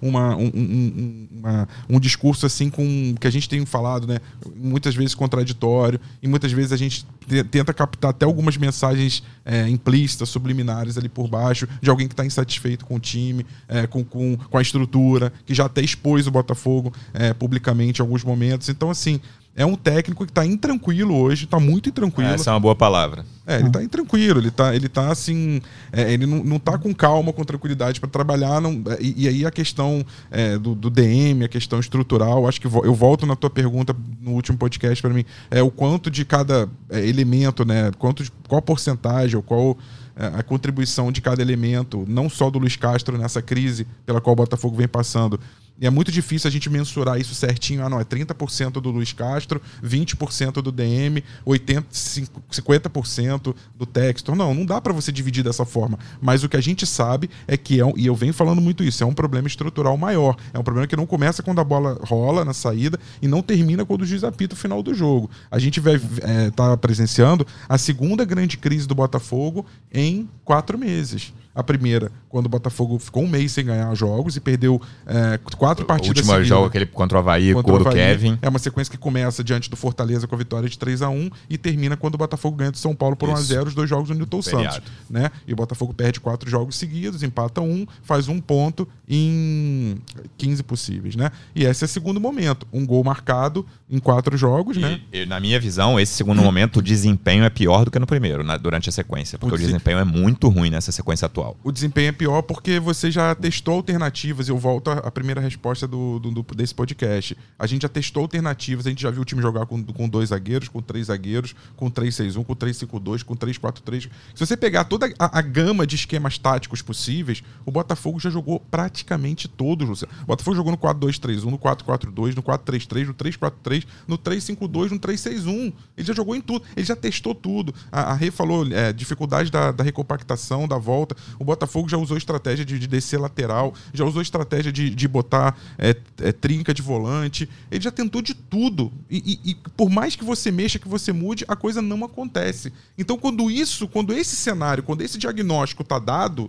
[0.00, 4.18] uma, um, um, uma, um discurso assim com que a gente tem falado, né?
[4.56, 7.06] Muitas vezes contraditório, e muitas vezes a gente
[7.50, 12.24] tenta captar até algumas mensagens é, implícitas, subliminares ali por baixo, de alguém que está
[12.24, 16.30] insatisfeito com o time, é, com, com, com a estrutura, que já até expôs o
[16.30, 18.68] Botafogo é, publicamente em alguns momentos.
[18.68, 19.20] Então, assim,
[19.54, 22.28] é um técnico que está intranquilo hoje, está muito intranquilo.
[22.28, 23.24] Essa é uma boa palavra.
[23.46, 25.60] É, ele está intranquilo, ele está ele tá assim.
[25.92, 28.60] É, ele não, não tá com calma, com tranquilidade para trabalhar.
[28.60, 32.60] Não, é, e, e, aí a questão é, do, do, DM, a questão estrutural, acho
[32.60, 36.24] que eu volto na tua pergunta no último podcast para mim, é o quanto de
[36.24, 37.90] cada é, elemento, né?
[37.98, 39.76] Quanto de, qual a porcentagem, ou qual
[40.14, 44.32] é, a contribuição de cada elemento, não só do Luiz Castro nessa crise pela qual
[44.32, 45.38] o Botafogo vem passando,
[45.82, 47.84] e é muito difícil a gente mensurar isso certinho.
[47.84, 54.36] Ah, não, é 30% do Luiz Castro, 20% do DM, 80, 50% do Textor.
[54.36, 55.98] Não, não dá para você dividir dessa forma.
[56.20, 58.84] Mas o que a gente sabe é que é um, e eu venho falando muito
[58.84, 60.36] isso, é um problema estrutural maior.
[60.54, 63.84] É um problema que não começa quando a bola rola na saída e não termina
[63.84, 65.28] quando o juiz apita o final do jogo.
[65.50, 70.78] A gente vai estar é, tá presenciando a segunda grande crise do Botafogo em quatro
[70.78, 71.32] meses.
[71.54, 75.84] A primeira, quando o Botafogo ficou um mês sem ganhar jogos e perdeu é, quatro
[75.84, 76.26] partidas.
[76.26, 78.38] O último jogo, aquele contra o Havaí, contra o do Kevin.
[78.40, 81.30] É uma sequência que começa diante do Fortaleza com a vitória de 3 a 1
[81.50, 84.14] e termina quando o Botafogo ganha do São Paulo por 1x0, os dois jogos do
[84.14, 84.80] Newton Santos.
[85.10, 85.30] Né?
[85.46, 89.98] E o Botafogo perde quatro jogos seguidos, empata um, faz um ponto em
[90.38, 91.16] 15 possíveis.
[91.16, 91.30] Né?
[91.54, 92.66] E esse é o segundo momento.
[92.72, 94.78] Um gol marcado em quatro jogos.
[94.78, 95.00] E, né?
[95.12, 98.42] E, na minha visão, esse segundo momento, o desempenho é pior do que no primeiro,
[98.42, 99.38] na, durante a sequência.
[99.38, 102.78] Porque o, o desempenho é muito ruim nessa sequência atual O desempenho é pior porque
[102.78, 104.48] você já testou alternativas.
[104.48, 107.36] Eu volto à primeira resposta do, do, desse podcast.
[107.58, 110.28] A gente já testou alternativas, a gente já viu o time jogar com, com dois
[110.28, 114.10] zagueiros, com três zagueiros, com 3-6-1, com 3-5-2, com 3-4-3.
[114.34, 118.60] Se você pegar toda a, a, gama de esquemas táticos possíveis, o Botafogo já jogou
[118.60, 120.12] praticamente todos, Luciano.
[120.22, 125.72] O Botafogo jogou no 4-2-3-1, no 4-4-2, no 4-3-3, no 3-4-3, no 3-5-2, no 3-6-1.
[125.96, 127.74] Ele já jogou em tudo, ele já testou tudo.
[127.90, 131.16] A, a Rei falou é, dificuldade da, da recompactação, da volta.
[131.38, 135.58] O Botafogo já usou estratégia de, de descer lateral, já usou estratégia de, de botar
[135.78, 137.48] é, é, trinca de volante.
[137.70, 138.92] Ele já tentou de tudo.
[139.10, 142.72] E, e, e, por mais que você mexa, que você mude, a coisa não acontece.
[142.96, 146.48] Então, quando isso, quando esse cenário, quando esse diagnóstico está dado,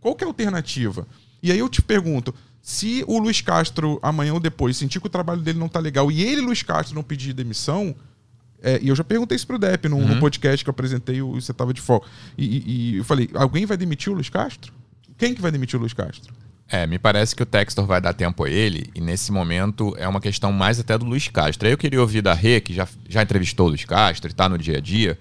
[0.00, 1.06] qual que é a alternativa?
[1.42, 5.10] E aí eu te pergunto, se o Luiz Castro amanhã ou depois sentir que o
[5.10, 7.94] trabalho dele não está legal e ele, Luiz Castro, não pedir demissão,
[8.62, 10.06] é, e eu já perguntei isso pro Depp no, uhum.
[10.06, 11.80] no podcast que eu apresentei, o, você tava de.
[12.36, 14.72] E, e, e, eu falei, alguém vai demitir o Luiz Castro?
[15.16, 16.32] Quem que vai demitir o Luiz Castro?
[16.68, 20.06] É, me parece que o Textor vai dar tempo a ele, e nesse momento é
[20.06, 21.66] uma questão mais até do Luiz Castro.
[21.66, 24.48] Aí eu queria ouvir da Rê, que já, já entrevistou o Luiz Castro e tá
[24.48, 25.18] no dia a dia.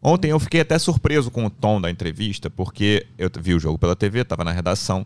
[0.00, 3.78] Ontem eu fiquei até surpreso com o tom da entrevista, porque eu vi o jogo
[3.78, 5.04] pela TV, estava na redação.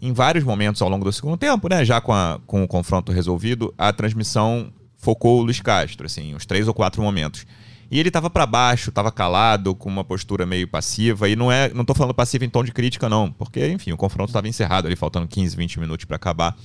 [0.00, 3.12] Em vários momentos ao longo do segundo tempo, né, já com, a, com o confronto
[3.12, 7.44] resolvido, a transmissão focou o Luiz Castro, assim, uns três ou quatro momentos.
[7.90, 11.28] E ele estava para baixo, estava calado, com uma postura meio passiva.
[11.28, 13.96] E não é, não tô falando passivo em tom de crítica, não, porque, enfim, o
[13.96, 16.56] confronto estava encerrado ali, faltando 15, 20 minutos para acabar.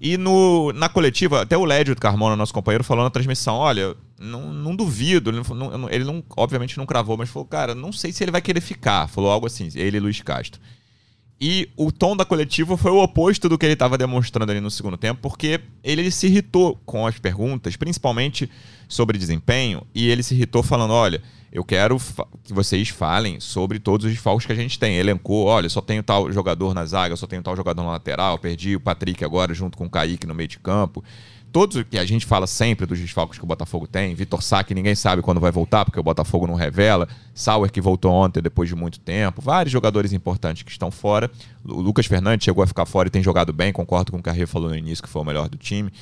[0.00, 4.52] E no, na coletiva, até o Lédio Carmona, nosso companheiro, falou na transmissão: olha, não,
[4.52, 8.22] não duvido, ele não, ele não, obviamente não cravou, mas falou, cara, não sei se
[8.22, 9.08] ele vai querer ficar.
[9.08, 10.60] Falou algo assim, ele e Luiz Castro.
[11.40, 14.70] E o tom da coletiva foi o oposto do que ele estava demonstrando ali no
[14.70, 18.48] segundo tempo, porque ele se irritou com as perguntas, principalmente
[18.88, 21.20] sobre desempenho, e ele se irritou falando: olha,
[21.52, 22.00] eu quero
[22.42, 24.96] que vocês falem sobre todos os desfalques que a gente tem.
[24.96, 28.76] Elencou, olha, só tenho tal jogador na zaga, só tenho tal jogador na lateral, perdi
[28.76, 31.02] o Patrick agora junto com o Kaique no meio de campo
[31.54, 34.74] todos que a gente fala sempre dos desfalques que o Botafogo tem, Vitor Sá, que
[34.74, 38.68] ninguém sabe quando vai voltar, porque o Botafogo não revela, Sauer, que voltou ontem depois
[38.68, 41.30] de muito tempo, vários jogadores importantes que estão fora.
[41.64, 44.28] O Lucas Fernandes chegou a ficar fora e tem jogado bem, concordo com o que
[44.28, 45.92] a Ria falou no início, que foi o melhor do time.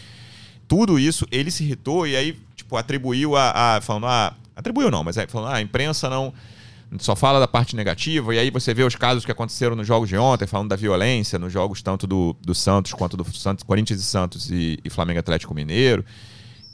[0.66, 3.76] Tudo isso, ele se irritou e aí, tipo, atribuiu a.
[3.76, 6.32] a falando, ah, atribuiu não, mas é, falando, ah, a imprensa não
[6.98, 10.08] só fala da parte negativa, e aí você vê os casos que aconteceram nos jogos
[10.08, 14.00] de ontem, falando da violência, nos jogos tanto do, do Santos quanto do Santos, Corinthians
[14.00, 16.04] e Santos e, e Flamengo Atlético Mineiro.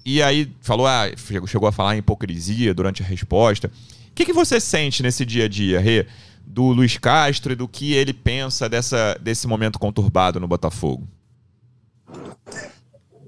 [0.05, 1.05] E aí falou, ah,
[1.47, 3.71] chegou a falar em hipocrisia durante a resposta.
[4.11, 6.07] O que, que você sente nesse dia a dia, Rê,
[6.45, 11.07] do Luiz Castro e do que ele pensa dessa, desse momento conturbado no Botafogo?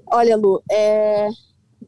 [0.07, 1.29] Olha, Lu, é,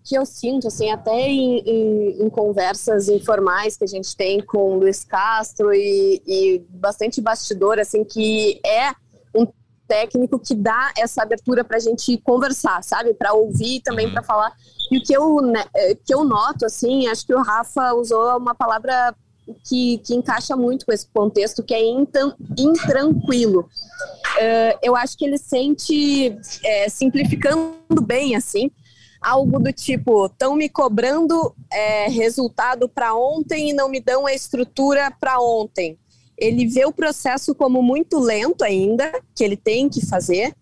[0.04, 4.74] que eu sinto, assim, até em, em, em, conversas informais que a gente tem com
[4.74, 8.92] o Luiz Castro e, e bastante bastidor, assim, que é
[9.34, 9.48] um
[9.88, 13.14] técnico que dá essa abertura para a gente conversar, sabe?
[13.14, 14.54] Para ouvir também, para falar.
[14.92, 15.64] E o que eu, né,
[16.06, 19.16] que eu noto, assim, acho que o Rafa usou uma palavra
[19.68, 21.82] que, que encaixa muito com esse contexto, que é
[22.58, 23.62] intranquilo.
[23.62, 28.72] Uh, eu acho que ele sente, é, simplificando bem, assim,
[29.24, 34.34] algo do tipo: estão me cobrando é, resultado para ontem e não me dão a
[34.34, 35.98] estrutura para ontem.
[36.38, 40.54] Ele vê o processo como muito lento ainda, que ele tem que fazer,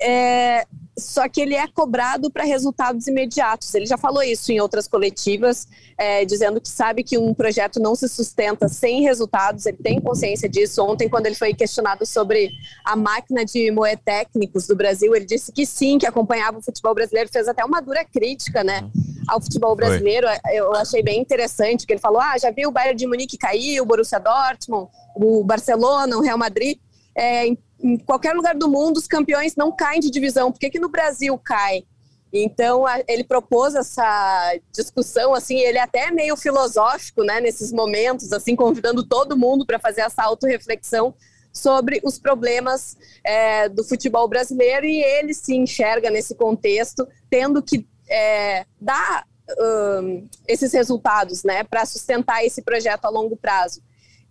[0.00, 0.66] é,
[1.00, 3.74] só que ele é cobrado para resultados imediatos.
[3.74, 5.66] Ele já falou isso em outras coletivas,
[5.98, 10.48] é, dizendo que sabe que um projeto não se sustenta sem resultados, ele tem consciência
[10.48, 10.82] disso.
[10.82, 12.50] Ontem, quando ele foi questionado sobre
[12.84, 16.94] a máquina de moer técnicos do Brasil, ele disse que sim, que acompanhava o futebol
[16.94, 18.88] brasileiro, fez até uma dura crítica né,
[19.28, 20.26] ao futebol brasileiro.
[20.52, 23.80] Eu achei bem interessante, que ele falou, ah, já viu o Bayern de Munique cair,
[23.80, 26.78] o Borussia Dortmund, o Barcelona, o Real Madrid.
[27.16, 27.46] É,
[27.82, 30.52] em qualquer lugar do mundo os campeões não caem de divisão.
[30.52, 31.84] Por que, que no Brasil cai?
[32.32, 38.54] Então ele propôs essa discussão assim, ele é até meio filosófico, né, nesses momentos, assim,
[38.54, 41.14] convidando todo mundo para fazer essa autorreflexão
[41.52, 47.84] sobre os problemas é, do futebol brasileiro e ele se enxerga nesse contexto, tendo que
[48.08, 49.24] é, dar
[49.58, 53.82] um, esses resultados, né, para sustentar esse projeto a longo prazo.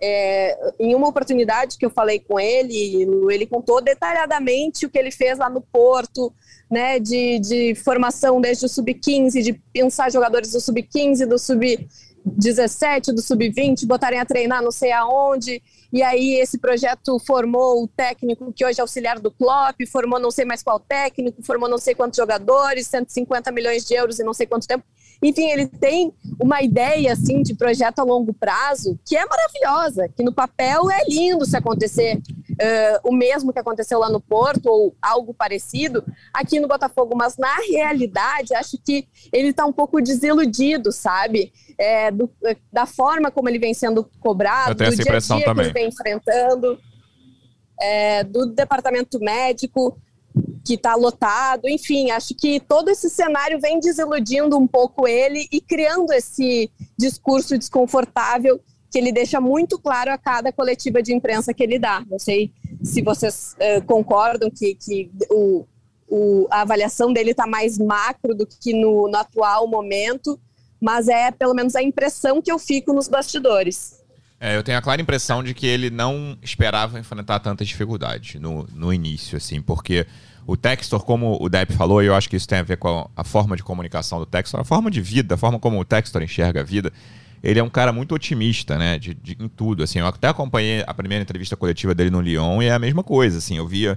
[0.01, 5.11] É, em uma oportunidade que eu falei com ele, ele contou detalhadamente o que ele
[5.11, 6.33] fez lá no Porto,
[6.69, 13.21] né, de, de formação desde o sub-15, de pensar jogadores do sub-15, do sub-17, do
[13.21, 18.63] sub-20, botarem a treinar não sei aonde, e aí esse projeto formou o técnico que
[18.63, 22.17] hoje é auxiliar do Klopp, formou não sei mais qual técnico, formou não sei quantos
[22.17, 24.83] jogadores, 150 milhões de euros em não sei quanto tempo.
[25.21, 30.23] Enfim, ele tem uma ideia assim de projeto a longo prazo que é maravilhosa, que
[30.23, 34.95] no papel é lindo se acontecer uh, o mesmo que aconteceu lá no Porto ou
[35.01, 36.03] algo parecido
[36.33, 41.51] aqui no Botafogo, mas na realidade acho que ele está um pouco desiludido, sabe?
[41.77, 42.29] É, do,
[42.71, 45.53] da forma como ele vem sendo cobrado, do dia a dia também.
[45.53, 46.79] que ele vem enfrentando,
[47.81, 49.97] é, do departamento médico
[50.63, 55.61] que está lotado, enfim, acho que todo esse cenário vem desiludindo um pouco ele e
[55.61, 58.59] criando esse discurso desconfortável
[58.91, 62.03] que ele deixa muito claro a cada coletiva de imprensa que ele dá.
[62.09, 62.51] Não sei
[62.83, 65.65] se vocês uh, concordam que, que o,
[66.07, 70.39] o, a avaliação dele está mais macro do que no, no atual momento,
[70.81, 73.99] mas é pelo menos a impressão que eu fico nos bastidores.
[74.39, 78.65] É, eu tenho a clara impressão de que ele não esperava enfrentar tantas dificuldades no,
[78.73, 80.07] no início, assim, porque
[80.51, 83.07] o Textor, como o Depp falou, e eu acho que isso tem a ver com
[83.15, 85.85] a, a forma de comunicação do Textor, a forma de vida, a forma como o
[85.85, 86.91] Textor enxerga a vida,
[87.43, 90.83] ele é um cara muito otimista, né, de, de, em tudo, assim, eu até acompanhei
[90.87, 93.95] a primeira entrevista coletiva dele no Lyon e é a mesma coisa, assim, eu via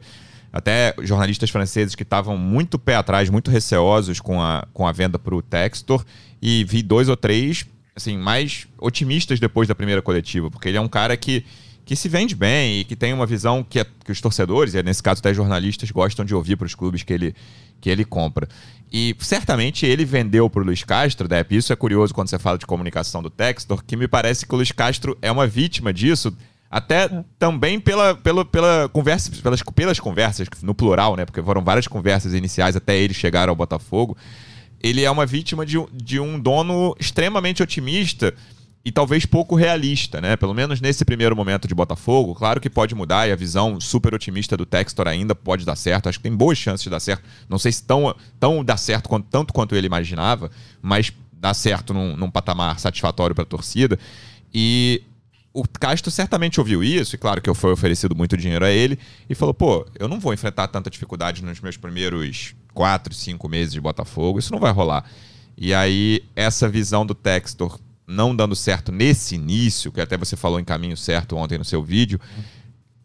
[0.52, 5.18] até jornalistas franceses que estavam muito pé atrás, muito receosos com a, com a venda
[5.18, 6.04] para o Textor
[6.40, 7.64] e vi dois ou três,
[7.96, 11.46] assim, mais otimistas depois da primeira coletiva, porque ele é um cara que
[11.84, 14.82] que se vende bem e que tem uma visão que, é, que os torcedores, e
[14.82, 17.34] nesse caso até jornalistas, gostam de ouvir para os clubes que ele,
[17.80, 18.48] que ele compra.
[18.92, 22.58] E certamente ele vendeu para o Luiz Castro, Depp, isso é curioso quando você fala
[22.58, 26.36] de comunicação do Textor, que me parece que o Luiz Castro é uma vítima disso,
[26.70, 27.24] até é.
[27.38, 31.24] também pela, pela, pela conversa, pelas, pelas conversas, no plural, né?
[31.24, 34.16] Porque foram várias conversas iniciais até ele chegar ao Botafogo.
[34.82, 38.34] Ele é uma vítima de, de um dono extremamente otimista
[38.84, 40.36] e talvez pouco realista, né?
[40.36, 42.34] Pelo menos nesse primeiro momento de Botafogo.
[42.34, 46.08] Claro que pode mudar e a visão super otimista do Textor ainda pode dar certo.
[46.08, 47.22] Acho que tem boas chances de dar certo.
[47.48, 51.94] Não sei se tão, tão dá certo quanto, tanto quanto ele imaginava, mas dá certo
[51.94, 53.96] num, num patamar satisfatório para a torcida.
[54.52, 55.02] E
[55.52, 59.34] o Castro certamente ouviu isso, e claro que foi oferecido muito dinheiro a ele, e
[59.34, 63.80] falou: pô, eu não vou enfrentar tanta dificuldade nos meus primeiros quatro, cinco meses de
[63.80, 65.04] Botafogo, isso não vai rolar.
[65.56, 70.58] E aí, essa visão do Textor não dando certo nesse início, que até você falou
[70.58, 72.20] em caminho certo ontem no seu vídeo,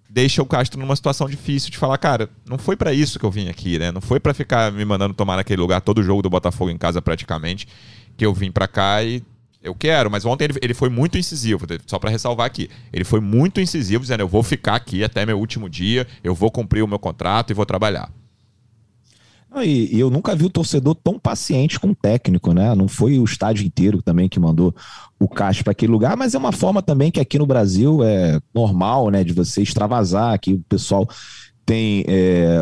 [0.09, 3.31] deixa o Castro numa situação difícil de falar, cara, não foi para isso que eu
[3.31, 3.91] vim aqui, né?
[3.91, 7.01] Não foi para ficar me mandando tomar naquele lugar todo jogo do Botafogo em casa
[7.01, 7.67] praticamente,
[8.15, 9.23] que eu vim para cá e
[9.61, 12.69] eu quero, mas ontem ele, ele foi muito incisivo, só para ressalvar aqui.
[12.91, 16.49] Ele foi muito incisivo, dizendo: eu vou ficar aqui até meu último dia, eu vou
[16.49, 18.09] cumprir o meu contrato e vou trabalhar.
[19.61, 22.73] E, e eu nunca vi o torcedor tão paciente com o técnico, né?
[22.75, 24.75] Não foi o estádio inteiro também que mandou
[25.19, 28.39] o Castro para aquele lugar, mas é uma forma também que aqui no Brasil é
[28.53, 29.23] normal, né?
[29.23, 31.07] De você extravasar, que o pessoal
[31.67, 32.57] tem é,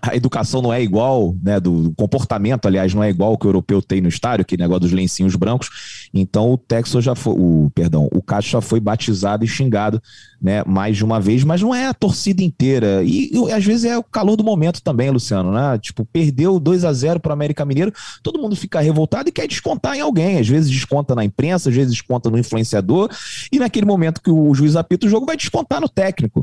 [0.00, 3.82] a educação não é igual, né, do comportamento, aliás, não é igual que o europeu
[3.82, 6.08] tem no estádio, que negócio dos lencinhos brancos.
[6.14, 10.02] Então o Texas já foi, o perdão, o Castro já foi batizado e xingado,
[10.40, 13.02] né, mais de uma vez, mas não é a torcida inteira.
[13.04, 15.78] E, e às vezes é o calor do momento também, Luciano, né?
[15.78, 17.92] Tipo, perdeu 2 a 0 para o América Mineiro,
[18.22, 20.38] todo mundo fica revoltado e quer descontar em alguém.
[20.38, 23.10] Às vezes desconta na imprensa, às vezes desconta no influenciador,
[23.52, 26.42] e naquele momento que o juiz apita o jogo vai descontar no técnico.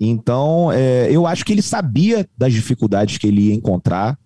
[0.00, 4.18] Então, é, eu acho que ele sabia das dificuldades que ele ia encontrar.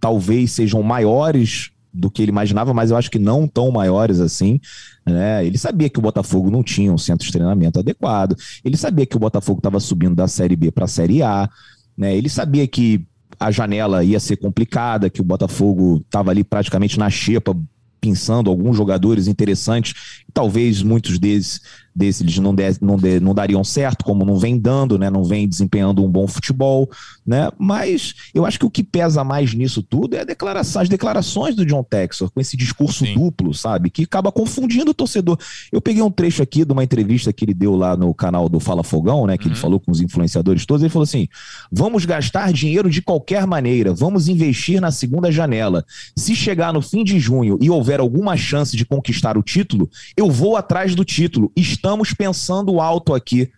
[0.00, 4.60] Talvez sejam maiores do que ele imaginava, mas eu acho que não tão maiores assim.
[5.06, 5.46] Né?
[5.46, 8.36] Ele sabia que o Botafogo não tinha um centro de treinamento adequado.
[8.64, 11.48] Ele sabia que o Botafogo estava subindo da Série B para a Série A.
[11.96, 12.16] Né?
[12.16, 13.06] Ele sabia que
[13.38, 17.56] a janela ia ser complicada, que o Botafogo estava ali praticamente na xepa,
[18.00, 20.24] pensando alguns jogadores interessantes.
[20.32, 21.60] Talvez muitos deles
[21.94, 25.08] desses não, de, não, de, não dariam certo, como não vem dando, né?
[25.08, 26.90] Não vem desempenhando um bom futebol,
[27.24, 27.50] né?
[27.58, 31.54] Mas eu acho que o que pesa mais nisso tudo é a declaração, as declarações
[31.54, 33.14] do John Texor, com esse discurso Sim.
[33.14, 33.90] duplo, sabe?
[33.90, 35.38] Que acaba confundindo o torcedor.
[35.70, 38.58] Eu peguei um trecho aqui de uma entrevista que ele deu lá no canal do
[38.58, 39.38] Fala Fogão, né?
[39.38, 39.52] Que uhum.
[39.52, 40.82] ele falou com os influenciadores todos.
[40.82, 41.28] Ele falou assim:
[41.70, 45.84] vamos gastar dinheiro de qualquer maneira, vamos investir na segunda janela.
[46.16, 50.30] Se chegar no fim de junho e houver alguma chance de conquistar o título, eu
[50.30, 51.52] vou atrás do título
[51.84, 53.50] estamos pensando alto aqui.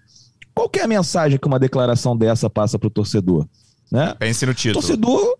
[0.52, 3.46] Qual é a mensagem que uma declaração dessa passa para o torcedor?
[3.90, 4.14] Né?
[4.18, 4.80] Pense no título.
[4.80, 5.36] Torcedor,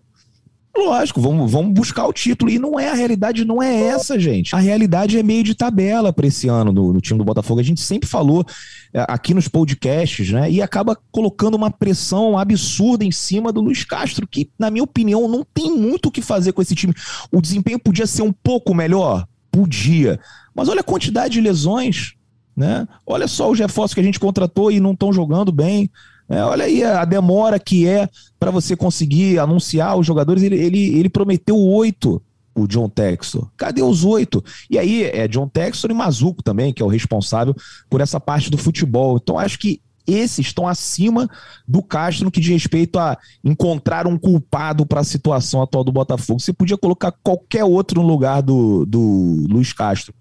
[0.73, 2.49] lógico, vamos, vamos buscar o título.
[2.49, 4.55] E não é a realidade, não é essa, gente.
[4.55, 7.59] A realidade é meio de tabela para esse ano no, no, time do Botafogo.
[7.59, 8.45] A gente sempre falou
[8.93, 10.49] é, aqui nos podcasts, né?
[10.49, 15.27] E acaba colocando uma pressão absurda em cima do Luiz Castro, que, na minha opinião,
[15.27, 16.93] não tem muito o que fazer com esse time.
[17.33, 19.27] O desempenho podia ser um pouco melhor?
[19.51, 20.21] Podia.
[20.55, 22.16] Mas olha a quantidade de lesões,
[22.57, 22.87] né?
[23.05, 25.91] Olha só os reforços que a gente contratou e não estão jogando bem.
[26.27, 30.41] É, olha aí a demora que é para você conseguir anunciar os jogadores.
[30.41, 32.19] Ele, ele, ele prometeu oito,
[32.55, 33.47] o John Textor.
[33.55, 34.43] Cadê os oito?
[34.71, 37.55] E aí é John Textor e Mazuco também, que é o responsável
[37.87, 39.17] por essa parte do futebol.
[39.21, 41.29] Então acho que esses estão acima
[41.67, 45.91] do Castro no que diz respeito a encontrar um culpado para a situação atual do
[45.91, 46.39] Botafogo.
[46.39, 50.13] Você podia colocar qualquer outro no lugar do, do Luiz Castro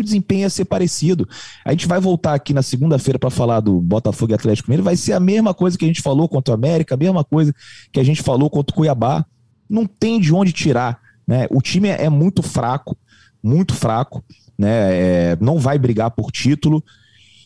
[0.00, 1.28] o desempenho ia ser parecido.
[1.64, 4.96] A gente vai voltar aqui na segunda-feira para falar do Botafogo e Atlético Mineiro, vai
[4.96, 7.54] ser a mesma coisa que a gente falou contra o América, a mesma coisa
[7.92, 9.24] que a gente falou contra o Cuiabá.
[9.68, 11.00] Não tem de onde tirar.
[11.26, 11.46] Né?
[11.50, 12.96] O time é muito fraco,
[13.42, 14.24] muito fraco,
[14.58, 15.32] né?
[15.32, 16.82] É, não vai brigar por título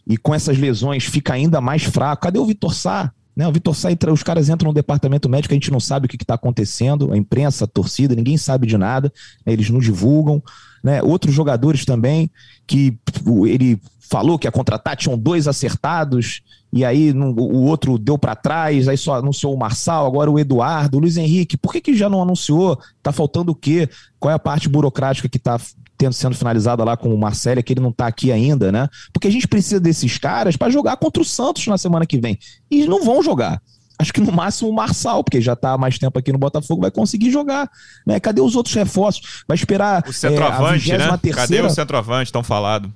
[0.06, 2.22] e com essas lesões fica ainda mais fraco.
[2.22, 3.12] Cadê o Vitor Sá?
[3.35, 6.09] Né, o Vitor Sá, os caras entram no departamento médico, a gente não sabe o
[6.09, 9.12] que está acontecendo, a imprensa, a torcida, ninguém sabe de nada,
[9.44, 10.42] né, eles não divulgam.
[10.87, 11.03] Né?
[11.03, 12.31] Outros jogadores também
[12.64, 12.96] que
[13.44, 18.87] ele falou que ia contratar, tinham dois acertados, e aí o outro deu para trás,
[18.87, 21.57] aí só anunciou o Marçal, agora o Eduardo, o Luiz Henrique.
[21.57, 22.79] Por que, que já não anunciou?
[23.03, 23.88] Tá faltando o quê?
[24.20, 25.59] Qual é a parte burocrática que está
[25.99, 28.88] tendo sendo finalizada lá com o Marcelo, que ele não tá aqui ainda, né?
[29.12, 32.38] Porque a gente precisa desses caras para jogar contra o Santos na semana que vem.
[32.70, 33.61] E não vão jogar
[33.98, 36.82] acho que no máximo o Marçal, porque já está há mais tempo aqui no Botafogo,
[36.82, 37.70] vai conseguir jogar.
[38.06, 38.20] Né?
[38.20, 39.44] Cadê os outros reforços?
[39.46, 40.04] Vai esperar.
[40.06, 41.16] O centroavante, é, né?
[41.16, 41.37] Terceira...
[41.37, 42.92] Cadê o centroavante tão falado?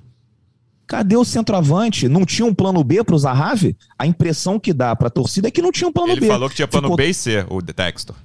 [0.87, 2.07] Cadê o centroavante?
[2.09, 3.77] Não tinha um plano B para o Zahavi?
[3.97, 6.25] A impressão que dá para a torcida é que não tinha um plano Ele B.
[6.25, 6.97] Ele falou que tinha plano Ficou...
[6.97, 8.15] B e C, o Textor.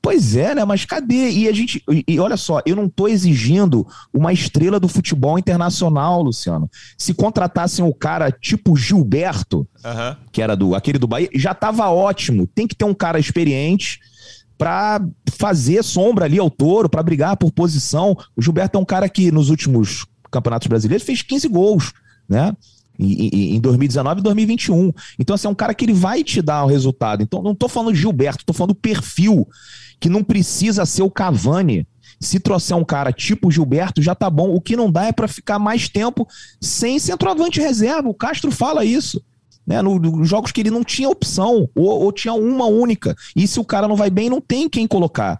[0.00, 0.64] Pois é, né?
[0.64, 1.30] Mas cadê?
[1.30, 1.82] E a gente.
[2.06, 6.70] E olha só, eu não estou exigindo uma estrela do futebol internacional, Luciano.
[6.96, 10.16] Se contratassem o cara tipo Gilberto, uhum.
[10.30, 12.46] que era do aquele do Bahia, já estava ótimo.
[12.46, 14.00] Tem que ter um cara experiente
[14.56, 15.00] para
[15.36, 18.16] fazer sombra ali ao touro, para brigar por posição.
[18.36, 21.92] O Gilberto é um cara que nos últimos campeonatos brasileiros fez 15 gols,
[22.28, 22.54] né?
[22.98, 24.92] Em 2019 e 2021.
[25.18, 27.22] Então, assim, é um cara que ele vai te dar o resultado.
[27.22, 29.46] Então, não estou falando Gilberto, estou falando do perfil
[30.00, 31.86] que não precisa ser o Cavani.
[32.20, 34.52] Se trouxer um cara tipo Gilberto, já tá bom.
[34.52, 36.26] O que não dá é para ficar mais tempo
[36.60, 38.08] sem centroavante reserva.
[38.08, 39.22] O Castro fala isso.
[39.66, 43.14] Né, nos jogos que ele não tinha opção, ou, ou tinha uma única.
[43.36, 45.38] E se o cara não vai bem, não tem quem colocar.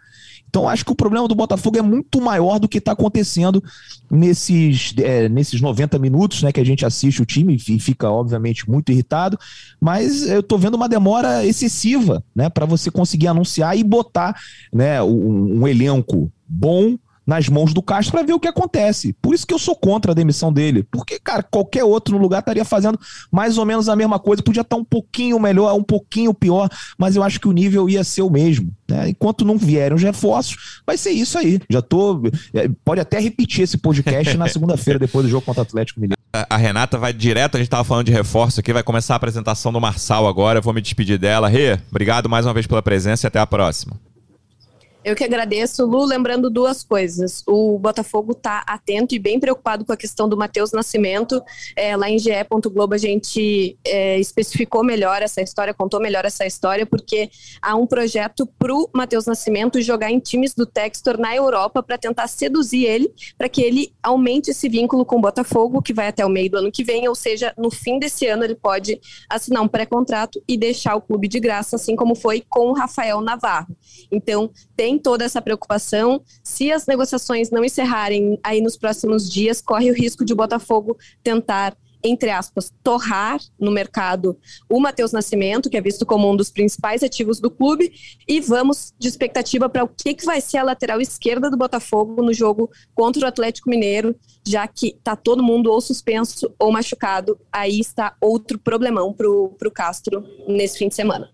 [0.48, 3.62] Então, acho que o problema do Botafogo é muito maior do que está acontecendo
[4.10, 8.68] nesses, é, nesses 90 minutos né, que a gente assiste o time e fica, obviamente,
[8.68, 9.38] muito irritado.
[9.80, 14.34] Mas eu estou vendo uma demora excessiva né, para você conseguir anunciar e botar
[14.72, 16.96] né, um, um elenco bom
[17.28, 19.12] nas mãos do Castro para ver o que acontece.
[19.20, 20.82] Por isso que eu sou contra a demissão dele.
[20.90, 22.98] Porque, cara, qualquer outro no lugar estaria fazendo
[23.30, 24.42] mais ou menos a mesma coisa.
[24.42, 28.02] Podia estar um pouquinho melhor, um pouquinho pior, mas eu acho que o nível ia
[28.02, 28.72] ser o mesmo.
[28.88, 29.10] Né?
[29.10, 31.60] Enquanto não vierem os reforços, vai ser isso aí.
[31.68, 32.22] Já tô.
[32.54, 36.16] É, pode até repetir esse podcast na segunda-feira, depois do jogo contra o Atlético Mineiro.
[36.32, 39.70] A Renata vai direto, a gente estava falando de reforço aqui, vai começar a apresentação
[39.70, 40.60] do Marçal agora.
[40.60, 41.46] Eu vou me despedir dela.
[41.46, 44.07] Rê, obrigado mais uma vez pela presença e até a próxima.
[45.04, 47.44] Eu que agradeço, Lu, lembrando duas coisas.
[47.46, 51.40] O Botafogo está atento e bem preocupado com a questão do Matheus Nascimento.
[51.76, 52.30] É, lá em GE.
[52.72, 57.30] Globo a gente é, especificou melhor essa história, contou melhor essa história, porque
[57.62, 61.96] há um projeto para o Matheus Nascimento jogar em times do Textor na Europa para
[61.96, 66.26] tentar seduzir ele, para que ele aumente esse vínculo com o Botafogo, que vai até
[66.26, 69.62] o meio do ano que vem, ou seja, no fim desse ano ele pode assinar
[69.62, 73.76] um pré-contrato e deixar o clube de graça, assim como foi com o Rafael Navarro.
[74.10, 76.22] Então, tem toda essa preocupação.
[76.42, 80.96] Se as negociações não encerrarem aí nos próximos dias, corre o risco de o Botafogo
[81.22, 86.50] tentar entre aspas, torrar no mercado o Matheus Nascimento, que é visto como um dos
[86.50, 87.92] principais ativos do clube,
[88.26, 92.22] e vamos de expectativa para o que, que vai ser a lateral esquerda do Botafogo
[92.22, 94.14] no jogo contra o Atlético Mineiro,
[94.46, 97.38] já que está todo mundo ou suspenso ou machucado.
[97.52, 101.30] Aí está outro problemão para o Castro nesse fim de semana.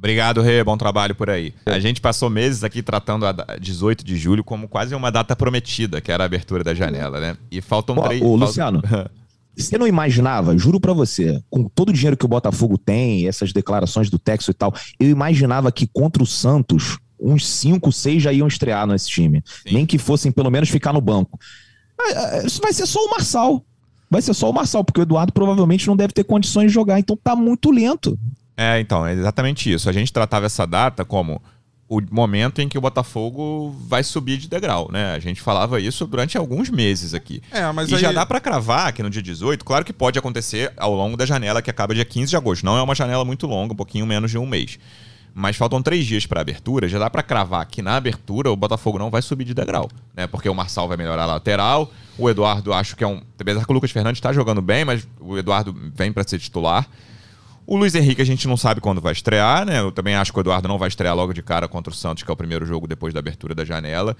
[0.00, 0.64] Obrigado, Rê.
[0.64, 1.52] Bom trabalho por aí.
[1.66, 6.00] A gente passou meses aqui tratando a 18 de julho como quase uma data prometida,
[6.00, 7.36] que era a abertura da janela, né?
[7.50, 8.22] E faltam Pô, três.
[8.22, 8.82] Ô, Luciano.
[9.54, 13.52] Você não imaginava, juro para você, com todo o dinheiro que o Botafogo tem, essas
[13.52, 18.32] declarações do Texo e tal, eu imaginava que contra o Santos, uns 5, 6 já
[18.32, 19.42] iam estrear nesse time.
[19.44, 19.74] Sim.
[19.74, 21.38] Nem que fossem pelo menos ficar no banco.
[22.00, 23.62] É, é, isso vai ser só o Marçal.
[24.08, 26.98] Vai ser só o Marçal, porque o Eduardo provavelmente não deve ter condições de jogar,
[26.98, 28.18] então tá muito lento.
[28.60, 29.88] É, então, é exatamente isso.
[29.88, 31.40] A gente tratava essa data como
[31.88, 35.14] o momento em que o Botafogo vai subir de degrau, né?
[35.14, 37.42] A gente falava isso durante alguns meses aqui.
[37.50, 38.00] É, mas e aí...
[38.02, 41.24] já dá para cravar que no dia 18, claro que pode acontecer ao longo da
[41.24, 42.66] janela que acaba dia 15 de agosto.
[42.66, 44.78] Não é uma janela muito longa, um pouquinho menos de um mês.
[45.34, 48.98] Mas faltam três dias para abertura, já dá para cravar que na abertura o Botafogo
[48.98, 50.26] não vai subir de degrau, né?
[50.26, 53.72] Porque o Marçal vai melhorar a lateral, o Eduardo acho que é um, apesar que
[53.72, 56.86] o Lucas Fernandes está jogando bem, mas o Eduardo vem para ser titular.
[57.70, 59.78] O Luiz Henrique a gente não sabe quando vai estrear, né?
[59.78, 62.24] Eu também acho que o Eduardo não vai estrear logo de cara contra o Santos,
[62.24, 64.16] que é o primeiro jogo depois da abertura da janela.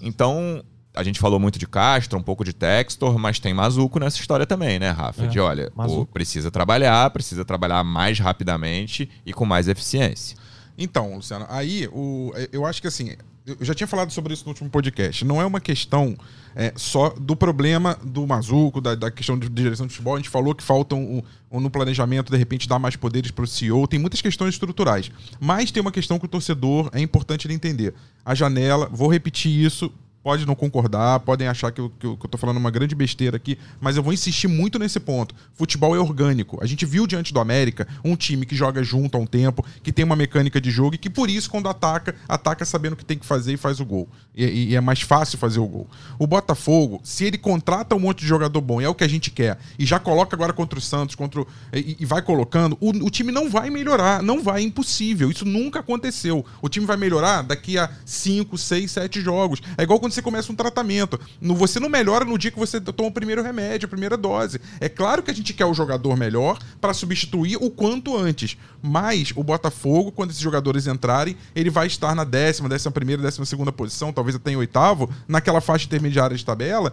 [0.00, 0.62] Então,
[0.94, 4.46] a gente falou muito de Castro, um pouco de Textor, mas tem Mazuco nessa história
[4.46, 5.24] também, né, Rafa?
[5.24, 10.38] É, de olha, o, precisa trabalhar, precisa trabalhar mais rapidamente e com mais eficiência.
[10.78, 13.16] Então, Luciano, aí o, eu acho que assim,
[13.46, 15.22] eu já tinha falado sobre isso no último podcast.
[15.22, 16.16] Não é uma questão
[16.56, 20.14] é, só do problema do Mazuco, da, da, questão de direção de futebol.
[20.14, 23.44] A gente falou que faltam um, um, no planejamento, de repente, dar mais poderes para
[23.44, 23.86] o CEO.
[23.86, 25.10] Tem muitas questões estruturais.
[25.38, 27.92] Mas tem uma questão que o torcedor é importante ele entender.
[28.24, 29.92] A janela, vou repetir isso
[30.24, 33.58] pode não concordar, podem achar que eu, que eu, tô falando uma grande besteira aqui,
[33.78, 35.34] mas eu vou insistir muito nesse ponto.
[35.52, 36.58] Futebol é orgânico.
[36.62, 39.92] A gente viu diante do América um time que joga junto há um tempo, que
[39.92, 43.04] tem uma mecânica de jogo e que por isso, quando ataca, ataca sabendo o que
[43.04, 44.08] tem que fazer e faz o gol.
[44.34, 45.86] E, e é mais fácil fazer o gol.
[46.18, 49.08] O Botafogo, se ele contrata um monte de jogador bom, e é o que a
[49.08, 52.78] gente quer, e já coloca agora contra o Santos, contra o, e, e vai colocando,
[52.80, 55.30] o, o time não vai melhorar, não vai, é impossível.
[55.30, 56.46] Isso nunca aconteceu.
[56.62, 59.60] O time vai melhorar daqui a 5, 6, 7 jogos.
[59.76, 61.20] É igual quando você começa um tratamento.
[61.40, 64.60] Você não melhora no dia que você toma o primeiro remédio, a primeira dose.
[64.80, 68.56] É claro que a gente quer o jogador melhor para substituir o quanto antes.
[68.82, 73.44] Mas o Botafogo, quando esses jogadores entrarem, ele vai estar na décima, décima primeira, décima
[73.44, 76.92] segunda posição, talvez até em oitavo, naquela faixa intermediária de tabela.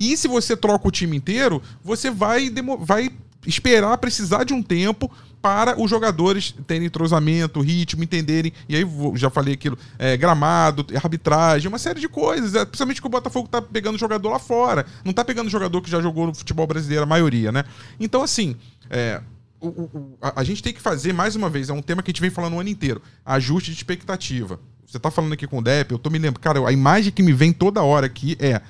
[0.00, 2.50] E se você troca o time inteiro, você vai,
[2.80, 3.10] vai
[3.46, 5.10] esperar precisar de um tempo
[5.42, 8.52] para os jogadores terem entrosamento, ritmo, entenderem.
[8.68, 8.86] E aí,
[9.16, 12.54] já falei aquilo: é, gramado, arbitragem, uma série de coisas.
[12.54, 14.86] É, principalmente que o Botafogo tá pegando jogador lá fora.
[15.04, 17.64] Não tá pegando jogador que já jogou no futebol brasileiro, a maioria, né?
[17.98, 18.56] Então, assim.
[18.88, 19.20] É,
[19.60, 22.10] o, o, a, a, gente tem que fazer, mais uma vez, é um tema que
[22.10, 24.60] a gente vem falando o ano inteiro: ajuste de expectativa.
[24.86, 26.40] Você tá falando aqui com o Depp, eu tô me lembrando.
[26.40, 28.60] Cara, a imagem que me vem toda hora aqui é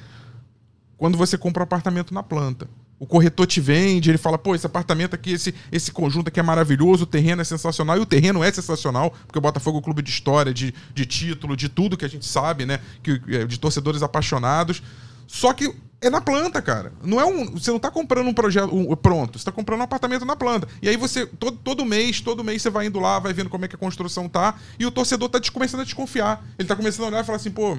[0.96, 2.68] quando você compra um apartamento na planta
[3.03, 6.42] o corretor te vende, ele fala, pô, esse apartamento aqui, esse, esse conjunto aqui é
[6.42, 9.82] maravilhoso, o terreno é sensacional, e o terreno é sensacional, porque o Botafogo é um
[9.82, 12.78] clube de história, de, de título, de tudo que a gente sabe, né?
[13.03, 14.84] Que, é, de torcedores apaixonados.
[15.26, 16.92] Só que é na planta, cara.
[17.03, 17.50] Não é um.
[17.50, 20.68] Você não tá comprando um projeto um, pronto, você tá comprando um apartamento na planta.
[20.80, 23.64] E aí você, todo, todo mês, todo mês você vai indo lá, vai vendo como
[23.64, 26.44] é que a construção tá, e o torcedor tá começando a desconfiar.
[26.57, 27.78] Ele tá começando a olhar e falar assim, pô,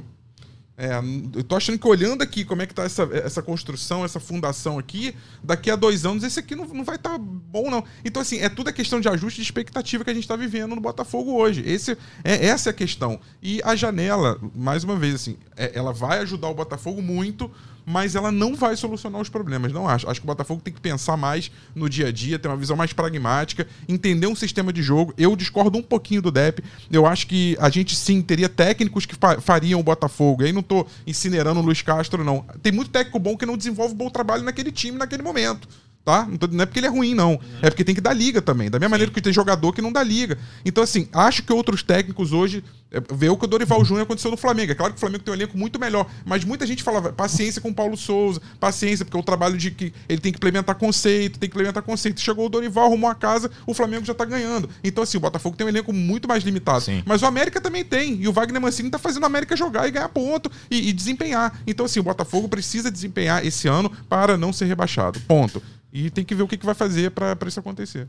[0.76, 0.90] É,
[1.36, 4.80] eu tô achando que olhando aqui como é que tá essa, essa construção, essa fundação
[4.80, 7.84] aqui, daqui a dois anos esse aqui não, não vai estar tá bom, não.
[8.04, 10.74] Então, assim, é tudo a questão de ajuste de expectativa que a gente está vivendo
[10.74, 11.62] no Botafogo hoje.
[11.64, 13.20] Esse, é, essa é a questão.
[13.42, 17.52] E a janela, mais uma vez, assim, é, ela vai ajudar o Botafogo muito,
[17.86, 20.10] mas ela não vai solucionar os problemas, não acho.
[20.10, 22.76] Acho que o Botafogo tem que pensar mais no dia a dia, ter uma visão
[22.76, 25.14] mais pragmática, entender um sistema de jogo.
[25.18, 26.64] Eu discordo um pouquinho do Dep.
[26.92, 30.44] Eu acho que a gente sim teria técnicos que fariam o Botafogo.
[30.44, 32.46] E aí não tô incinerando o Luiz Castro, não.
[32.62, 35.68] Tem muito técnico bom que não desenvolve bom trabalho naquele time, naquele momento
[36.04, 36.28] tá?
[36.52, 37.34] Não, é porque ele é ruim, não.
[37.34, 37.40] Uhum.
[37.62, 38.70] É porque tem que dar liga também.
[38.70, 38.92] Da mesma Sim.
[38.92, 40.38] maneira que tem jogador que não dá liga.
[40.66, 44.30] Então, assim, acho que outros técnicos hoje é, vê o que o Dorival Júnior aconteceu
[44.30, 44.72] no Flamengo.
[44.72, 47.62] É claro que o Flamengo tem um elenco muito melhor, mas muita gente falava paciência
[47.62, 50.76] com o Paulo Souza, paciência, porque é o trabalho de que ele tem que implementar
[50.76, 52.20] conceito, tem que implementar conceito.
[52.20, 54.70] Chegou o Dorival, arrumou a casa, o Flamengo já tá ganhando.
[54.84, 56.82] Então, assim, o Botafogo tem um elenco muito mais limitado.
[56.82, 57.02] Sim.
[57.06, 58.22] Mas o América também tem.
[58.22, 61.62] E o Wagner Mancini tá fazendo o América jogar e ganhar ponto e, e desempenhar.
[61.66, 65.20] Então, assim, o Botafogo precisa desempenhar esse ano para não ser rebaixado.
[65.22, 65.62] Ponto.
[65.94, 68.08] E tem que ver o que, que vai fazer para isso acontecer.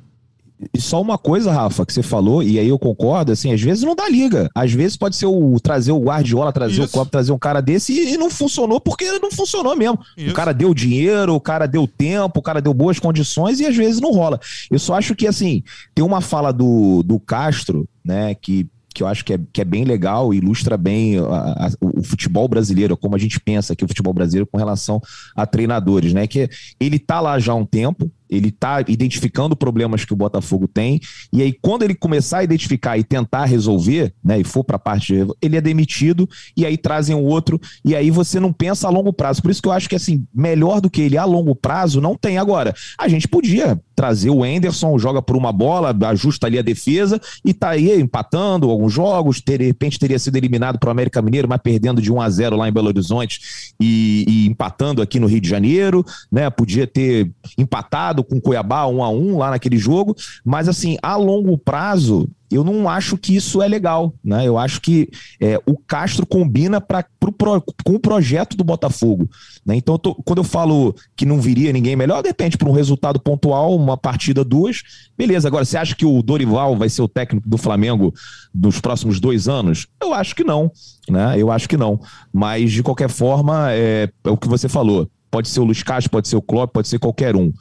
[0.73, 3.83] E só uma coisa, Rafa, que você falou, e aí eu concordo, assim, às vezes
[3.83, 4.49] não dá liga.
[4.55, 6.85] Às vezes pode ser o trazer o Guardiola, trazer Isso.
[6.85, 9.99] o Klopp, trazer um cara desse e, e, não funcionou porque não funcionou mesmo.
[10.17, 10.31] Isso.
[10.31, 13.77] O cara deu dinheiro, o cara deu tempo, o cara deu boas condições e às
[13.77, 14.41] vezes não rola.
[14.71, 15.63] Eu só acho que, assim,
[15.95, 19.65] tem uma fala do, do Castro, né, que que eu acho que é, que é
[19.65, 23.89] bem legal ilustra bem a, a, o futebol brasileiro, como a gente pensa aqui o
[23.89, 25.03] futebol brasileiro com relação
[25.35, 26.29] a treinadores, né?
[26.29, 30.67] Que ele tá lá já há um tempo, ele está identificando problemas que o Botafogo
[30.67, 31.01] tem,
[31.33, 34.79] e aí quando ele começar a identificar e tentar resolver, né, e for para a
[34.79, 38.87] parte, de, ele é demitido, e aí trazem o outro, e aí você não pensa
[38.87, 39.43] a longo prazo.
[39.43, 42.17] Por isso que eu acho que, assim, melhor do que ele a longo prazo, não
[42.17, 42.75] tem agora.
[42.99, 47.55] A gente podia trazer o Enderson, joga por uma bola, ajusta ali a defesa, e
[47.55, 51.61] tá aí empatando alguns jogos, de repente teria sido eliminado para o América Mineiro, mas
[51.63, 53.41] perdendo de 1 a 0 lá em Belo Horizonte
[53.81, 58.87] e, e empatando aqui no Rio de Janeiro, né, podia ter empatado com o Cuiabá
[58.87, 63.35] um a um lá naquele jogo, mas assim, a longo prazo, eu não acho que
[63.35, 64.47] isso é legal, né?
[64.47, 65.09] Eu acho que
[65.41, 69.29] é, o Castro combina pra, pro, pro, com o projeto do Botafogo,
[69.67, 69.75] né?
[69.75, 72.73] Então, eu tô, quando eu falo que não viria ninguém melhor, de repente, por um
[72.73, 74.83] resultado pontual, uma partida, duas,
[75.19, 75.49] beleza.
[75.49, 78.15] Agora, você acha que o Dorival vai ser o técnico do Flamengo
[78.55, 79.89] nos próximos dois anos?
[80.01, 80.71] Eu acho que não,
[81.09, 81.35] né?
[81.37, 82.01] Eu acho que não.
[82.33, 85.09] Mas, de qualquer forma, é, é o que você falou.
[85.29, 87.53] Pode ser o Luiz Castro, pode ser o Klopp, pode ser qualquer um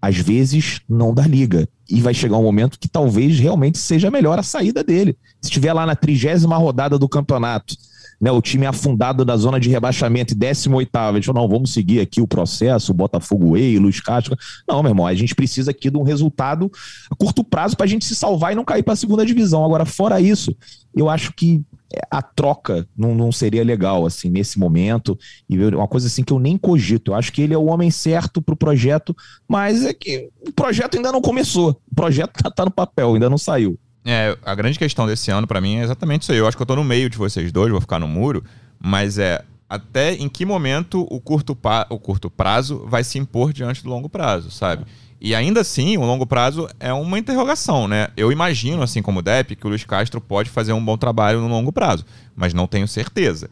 [0.00, 1.68] às vezes não dá liga.
[1.88, 5.16] E vai chegar um momento que talvez realmente seja melhor a saída dele.
[5.40, 7.74] Se estiver lá na trigésima rodada do campeonato,
[8.20, 11.72] né, o time afundado na zona de rebaixamento e 18 a gente falou, não, vamos
[11.72, 14.36] seguir aqui o processo, Botafogo Way, Luiz Castro.
[14.68, 16.70] Não, meu irmão, a gente precisa aqui de um resultado
[17.10, 19.64] a curto prazo para a gente se salvar e não cair para a segunda divisão.
[19.64, 20.54] Agora, fora isso,
[20.94, 21.62] eu acho que
[22.10, 25.18] a troca não, não seria legal, assim, nesse momento.
[25.48, 27.12] E uma coisa assim que eu nem cogito.
[27.12, 29.16] Eu acho que ele é o homem certo para o projeto,
[29.48, 31.80] mas é que o projeto ainda não começou.
[31.90, 33.78] O projeto tá, tá no papel, ainda não saiu.
[34.04, 36.38] É, a grande questão desse ano para mim é exatamente isso aí.
[36.38, 38.42] Eu acho que eu tô no meio de vocês dois, vou ficar no muro,
[38.78, 41.56] mas é até em que momento o curto,
[41.90, 44.86] o curto prazo vai se impor diante do longo prazo, sabe?
[45.20, 48.08] E ainda assim, o longo prazo é uma interrogação, né?
[48.16, 51.40] Eu imagino, assim como o Depp, que o Luiz Castro pode fazer um bom trabalho
[51.40, 53.50] no longo prazo, mas não tenho certeza.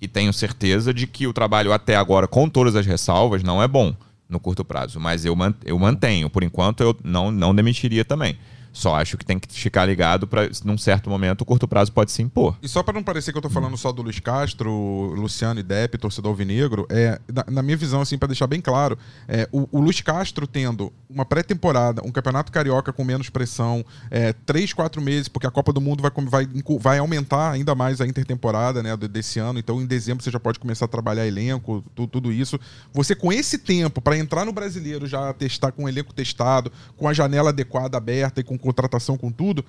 [0.00, 3.66] E tenho certeza de que o trabalho até agora, com todas as ressalvas, não é
[3.66, 3.92] bom
[4.28, 5.00] no curto prazo.
[5.00, 6.30] Mas eu, mantenho.
[6.30, 8.38] Por enquanto, eu não, não demitiria também.
[8.72, 12.12] Só acho que tem que ficar ligado para, num certo momento, o curto prazo pode
[12.12, 12.56] se impor.
[12.62, 14.70] E só para não parecer que eu tô falando só do Luiz Castro,
[15.14, 18.98] Luciano e Depp, torcedor alvinegro, é, na, na minha visão, assim, para deixar bem claro,
[19.26, 24.32] é, o, o Luiz Castro tendo uma pré-temporada, um campeonato carioca com menos pressão, é,
[24.32, 26.48] três, quatro meses, porque a Copa do Mundo vai, vai,
[26.78, 30.58] vai aumentar ainda mais a intertemporada né, desse ano, então em dezembro você já pode
[30.58, 32.58] começar a trabalhar elenco, tudo, tudo isso.
[32.92, 37.08] Você com esse tempo para entrar no brasileiro já testar com o elenco testado, com
[37.08, 39.64] a janela adequada aberta e com contratação com tudo,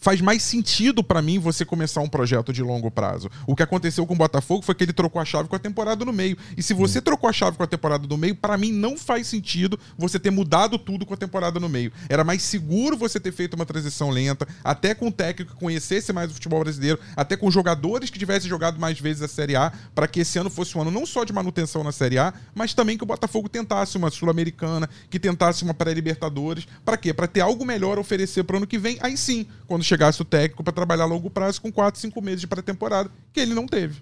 [0.00, 3.30] faz mais sentido para mim você começar um projeto de longo prazo.
[3.46, 6.04] O que aconteceu com o Botafogo foi que ele trocou a chave com a temporada
[6.04, 6.36] no meio.
[6.56, 7.02] E se você hum.
[7.02, 10.30] trocou a chave com a temporada no meio, para mim não faz sentido você ter
[10.30, 11.92] mudado tudo com a temporada no meio.
[12.08, 16.12] Era mais seguro você ter feito uma transição lenta, até com o técnico que conhecesse
[16.12, 19.72] mais o futebol brasileiro, até com jogadores que tivessem jogado mais vezes a Série A,
[19.94, 22.72] para que esse ano fosse um ano não só de manutenção na Série A, mas
[22.72, 26.66] também que o Botafogo tentasse uma Sul-Americana, que tentasse uma pré-Libertadores.
[26.84, 27.12] Para quê?
[27.12, 28.98] Para ter algo melhor a oferecer para o ano que vem.
[29.00, 32.40] Aí sim, quando chegasse o técnico para trabalhar a longo prazo com 4, 5 meses
[32.40, 34.00] de pré-temporada, que ele não teve.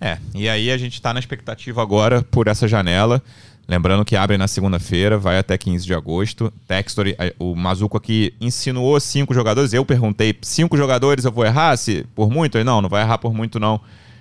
[0.00, 3.22] É, e aí a gente está na expectativa agora por essa janela.
[3.66, 6.52] Lembrando que abre na segunda-feira, vai até 15 de agosto.
[6.66, 7.06] Textor,
[7.38, 9.74] o Mazuco aqui insinuou cinco jogadores.
[9.74, 12.62] Eu perguntei, cinco jogadores eu vou errar se por muito?
[12.64, 13.78] Não, não vai errar por muito não.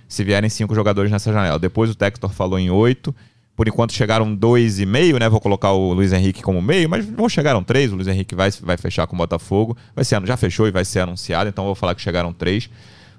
[0.09, 1.57] se vierem cinco jogadores nessa janela.
[1.57, 3.15] Depois o Textor falou em oito.
[3.57, 5.27] Por enquanto chegaram dois e meio, né?
[5.27, 7.91] Vou colocar o Luiz Henrique como meio, mas vão chegaram três.
[7.91, 9.75] O Luiz Henrique vai, vai fechar com o Botafogo.
[9.95, 12.69] Vai ser, já fechou e vai ser anunciado, então vou falar que chegaram três.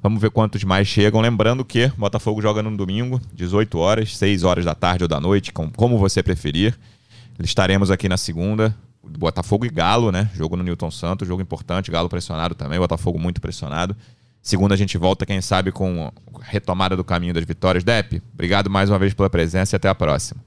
[0.01, 1.21] Vamos ver quantos mais chegam.
[1.21, 5.19] Lembrando que o Botafogo joga no domingo, 18 horas, 6 horas da tarde ou da
[5.19, 6.79] noite, como você preferir.
[7.41, 8.73] Estaremos aqui na segunda.
[9.03, 10.31] Botafogo e Galo, né?
[10.37, 11.91] Jogo no Newton Santos, jogo importante.
[11.91, 13.97] Galo pressionado também, Botafogo muito pressionado.
[14.43, 16.11] Segunda a gente volta, quem sabe, com
[16.41, 17.85] retomada do caminho das vitórias.
[17.85, 20.41] Dep, obrigado mais uma vez pela presença e até a próxima.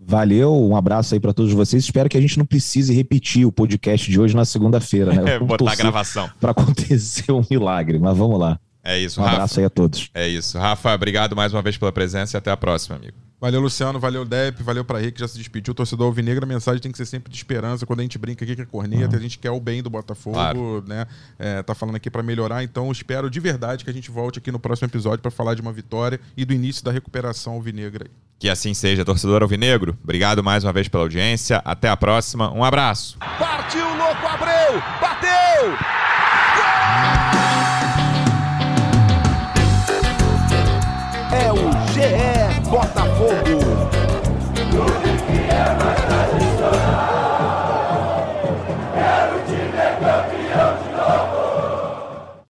[0.00, 1.84] Valeu, um abraço aí para todos vocês.
[1.84, 5.34] Espero que a gente não precise repetir o podcast de hoje na segunda-feira, né?
[5.36, 6.30] É, botar a gravação.
[6.40, 8.58] Para acontecer um milagre, mas vamos lá.
[8.88, 9.36] É isso, um Rafa.
[9.36, 10.10] abraço aí a todos.
[10.14, 10.58] É isso.
[10.58, 13.18] Rafa, obrigado mais uma vez pela presença e até a próxima, amigo.
[13.38, 14.00] Valeu, Luciano.
[14.00, 14.62] Valeu, Depp.
[14.62, 15.74] Valeu pra Rick, já se despediu.
[15.74, 17.84] Torcedor alvinegro, a mensagem tem que ser sempre de esperança.
[17.84, 19.18] Quando a gente brinca aqui que é corneta, uhum.
[19.18, 20.82] a gente quer o bem do Botafogo, claro.
[20.86, 21.06] né?
[21.38, 22.64] É, tá falando aqui para melhorar.
[22.64, 25.60] Então, espero de verdade que a gente volte aqui no próximo episódio para falar de
[25.60, 28.06] uma vitória e do início da recuperação alvinegra.
[28.38, 29.98] Que assim seja, torcedor alvinegro.
[30.02, 31.60] Obrigado mais uma vez pela audiência.
[31.62, 32.50] Até a próxima.
[32.52, 33.18] Um abraço.
[33.18, 34.82] Partiu, louco, Abreu!
[34.98, 36.07] Bateu!
[43.28, 43.67] É o GE Botafogo.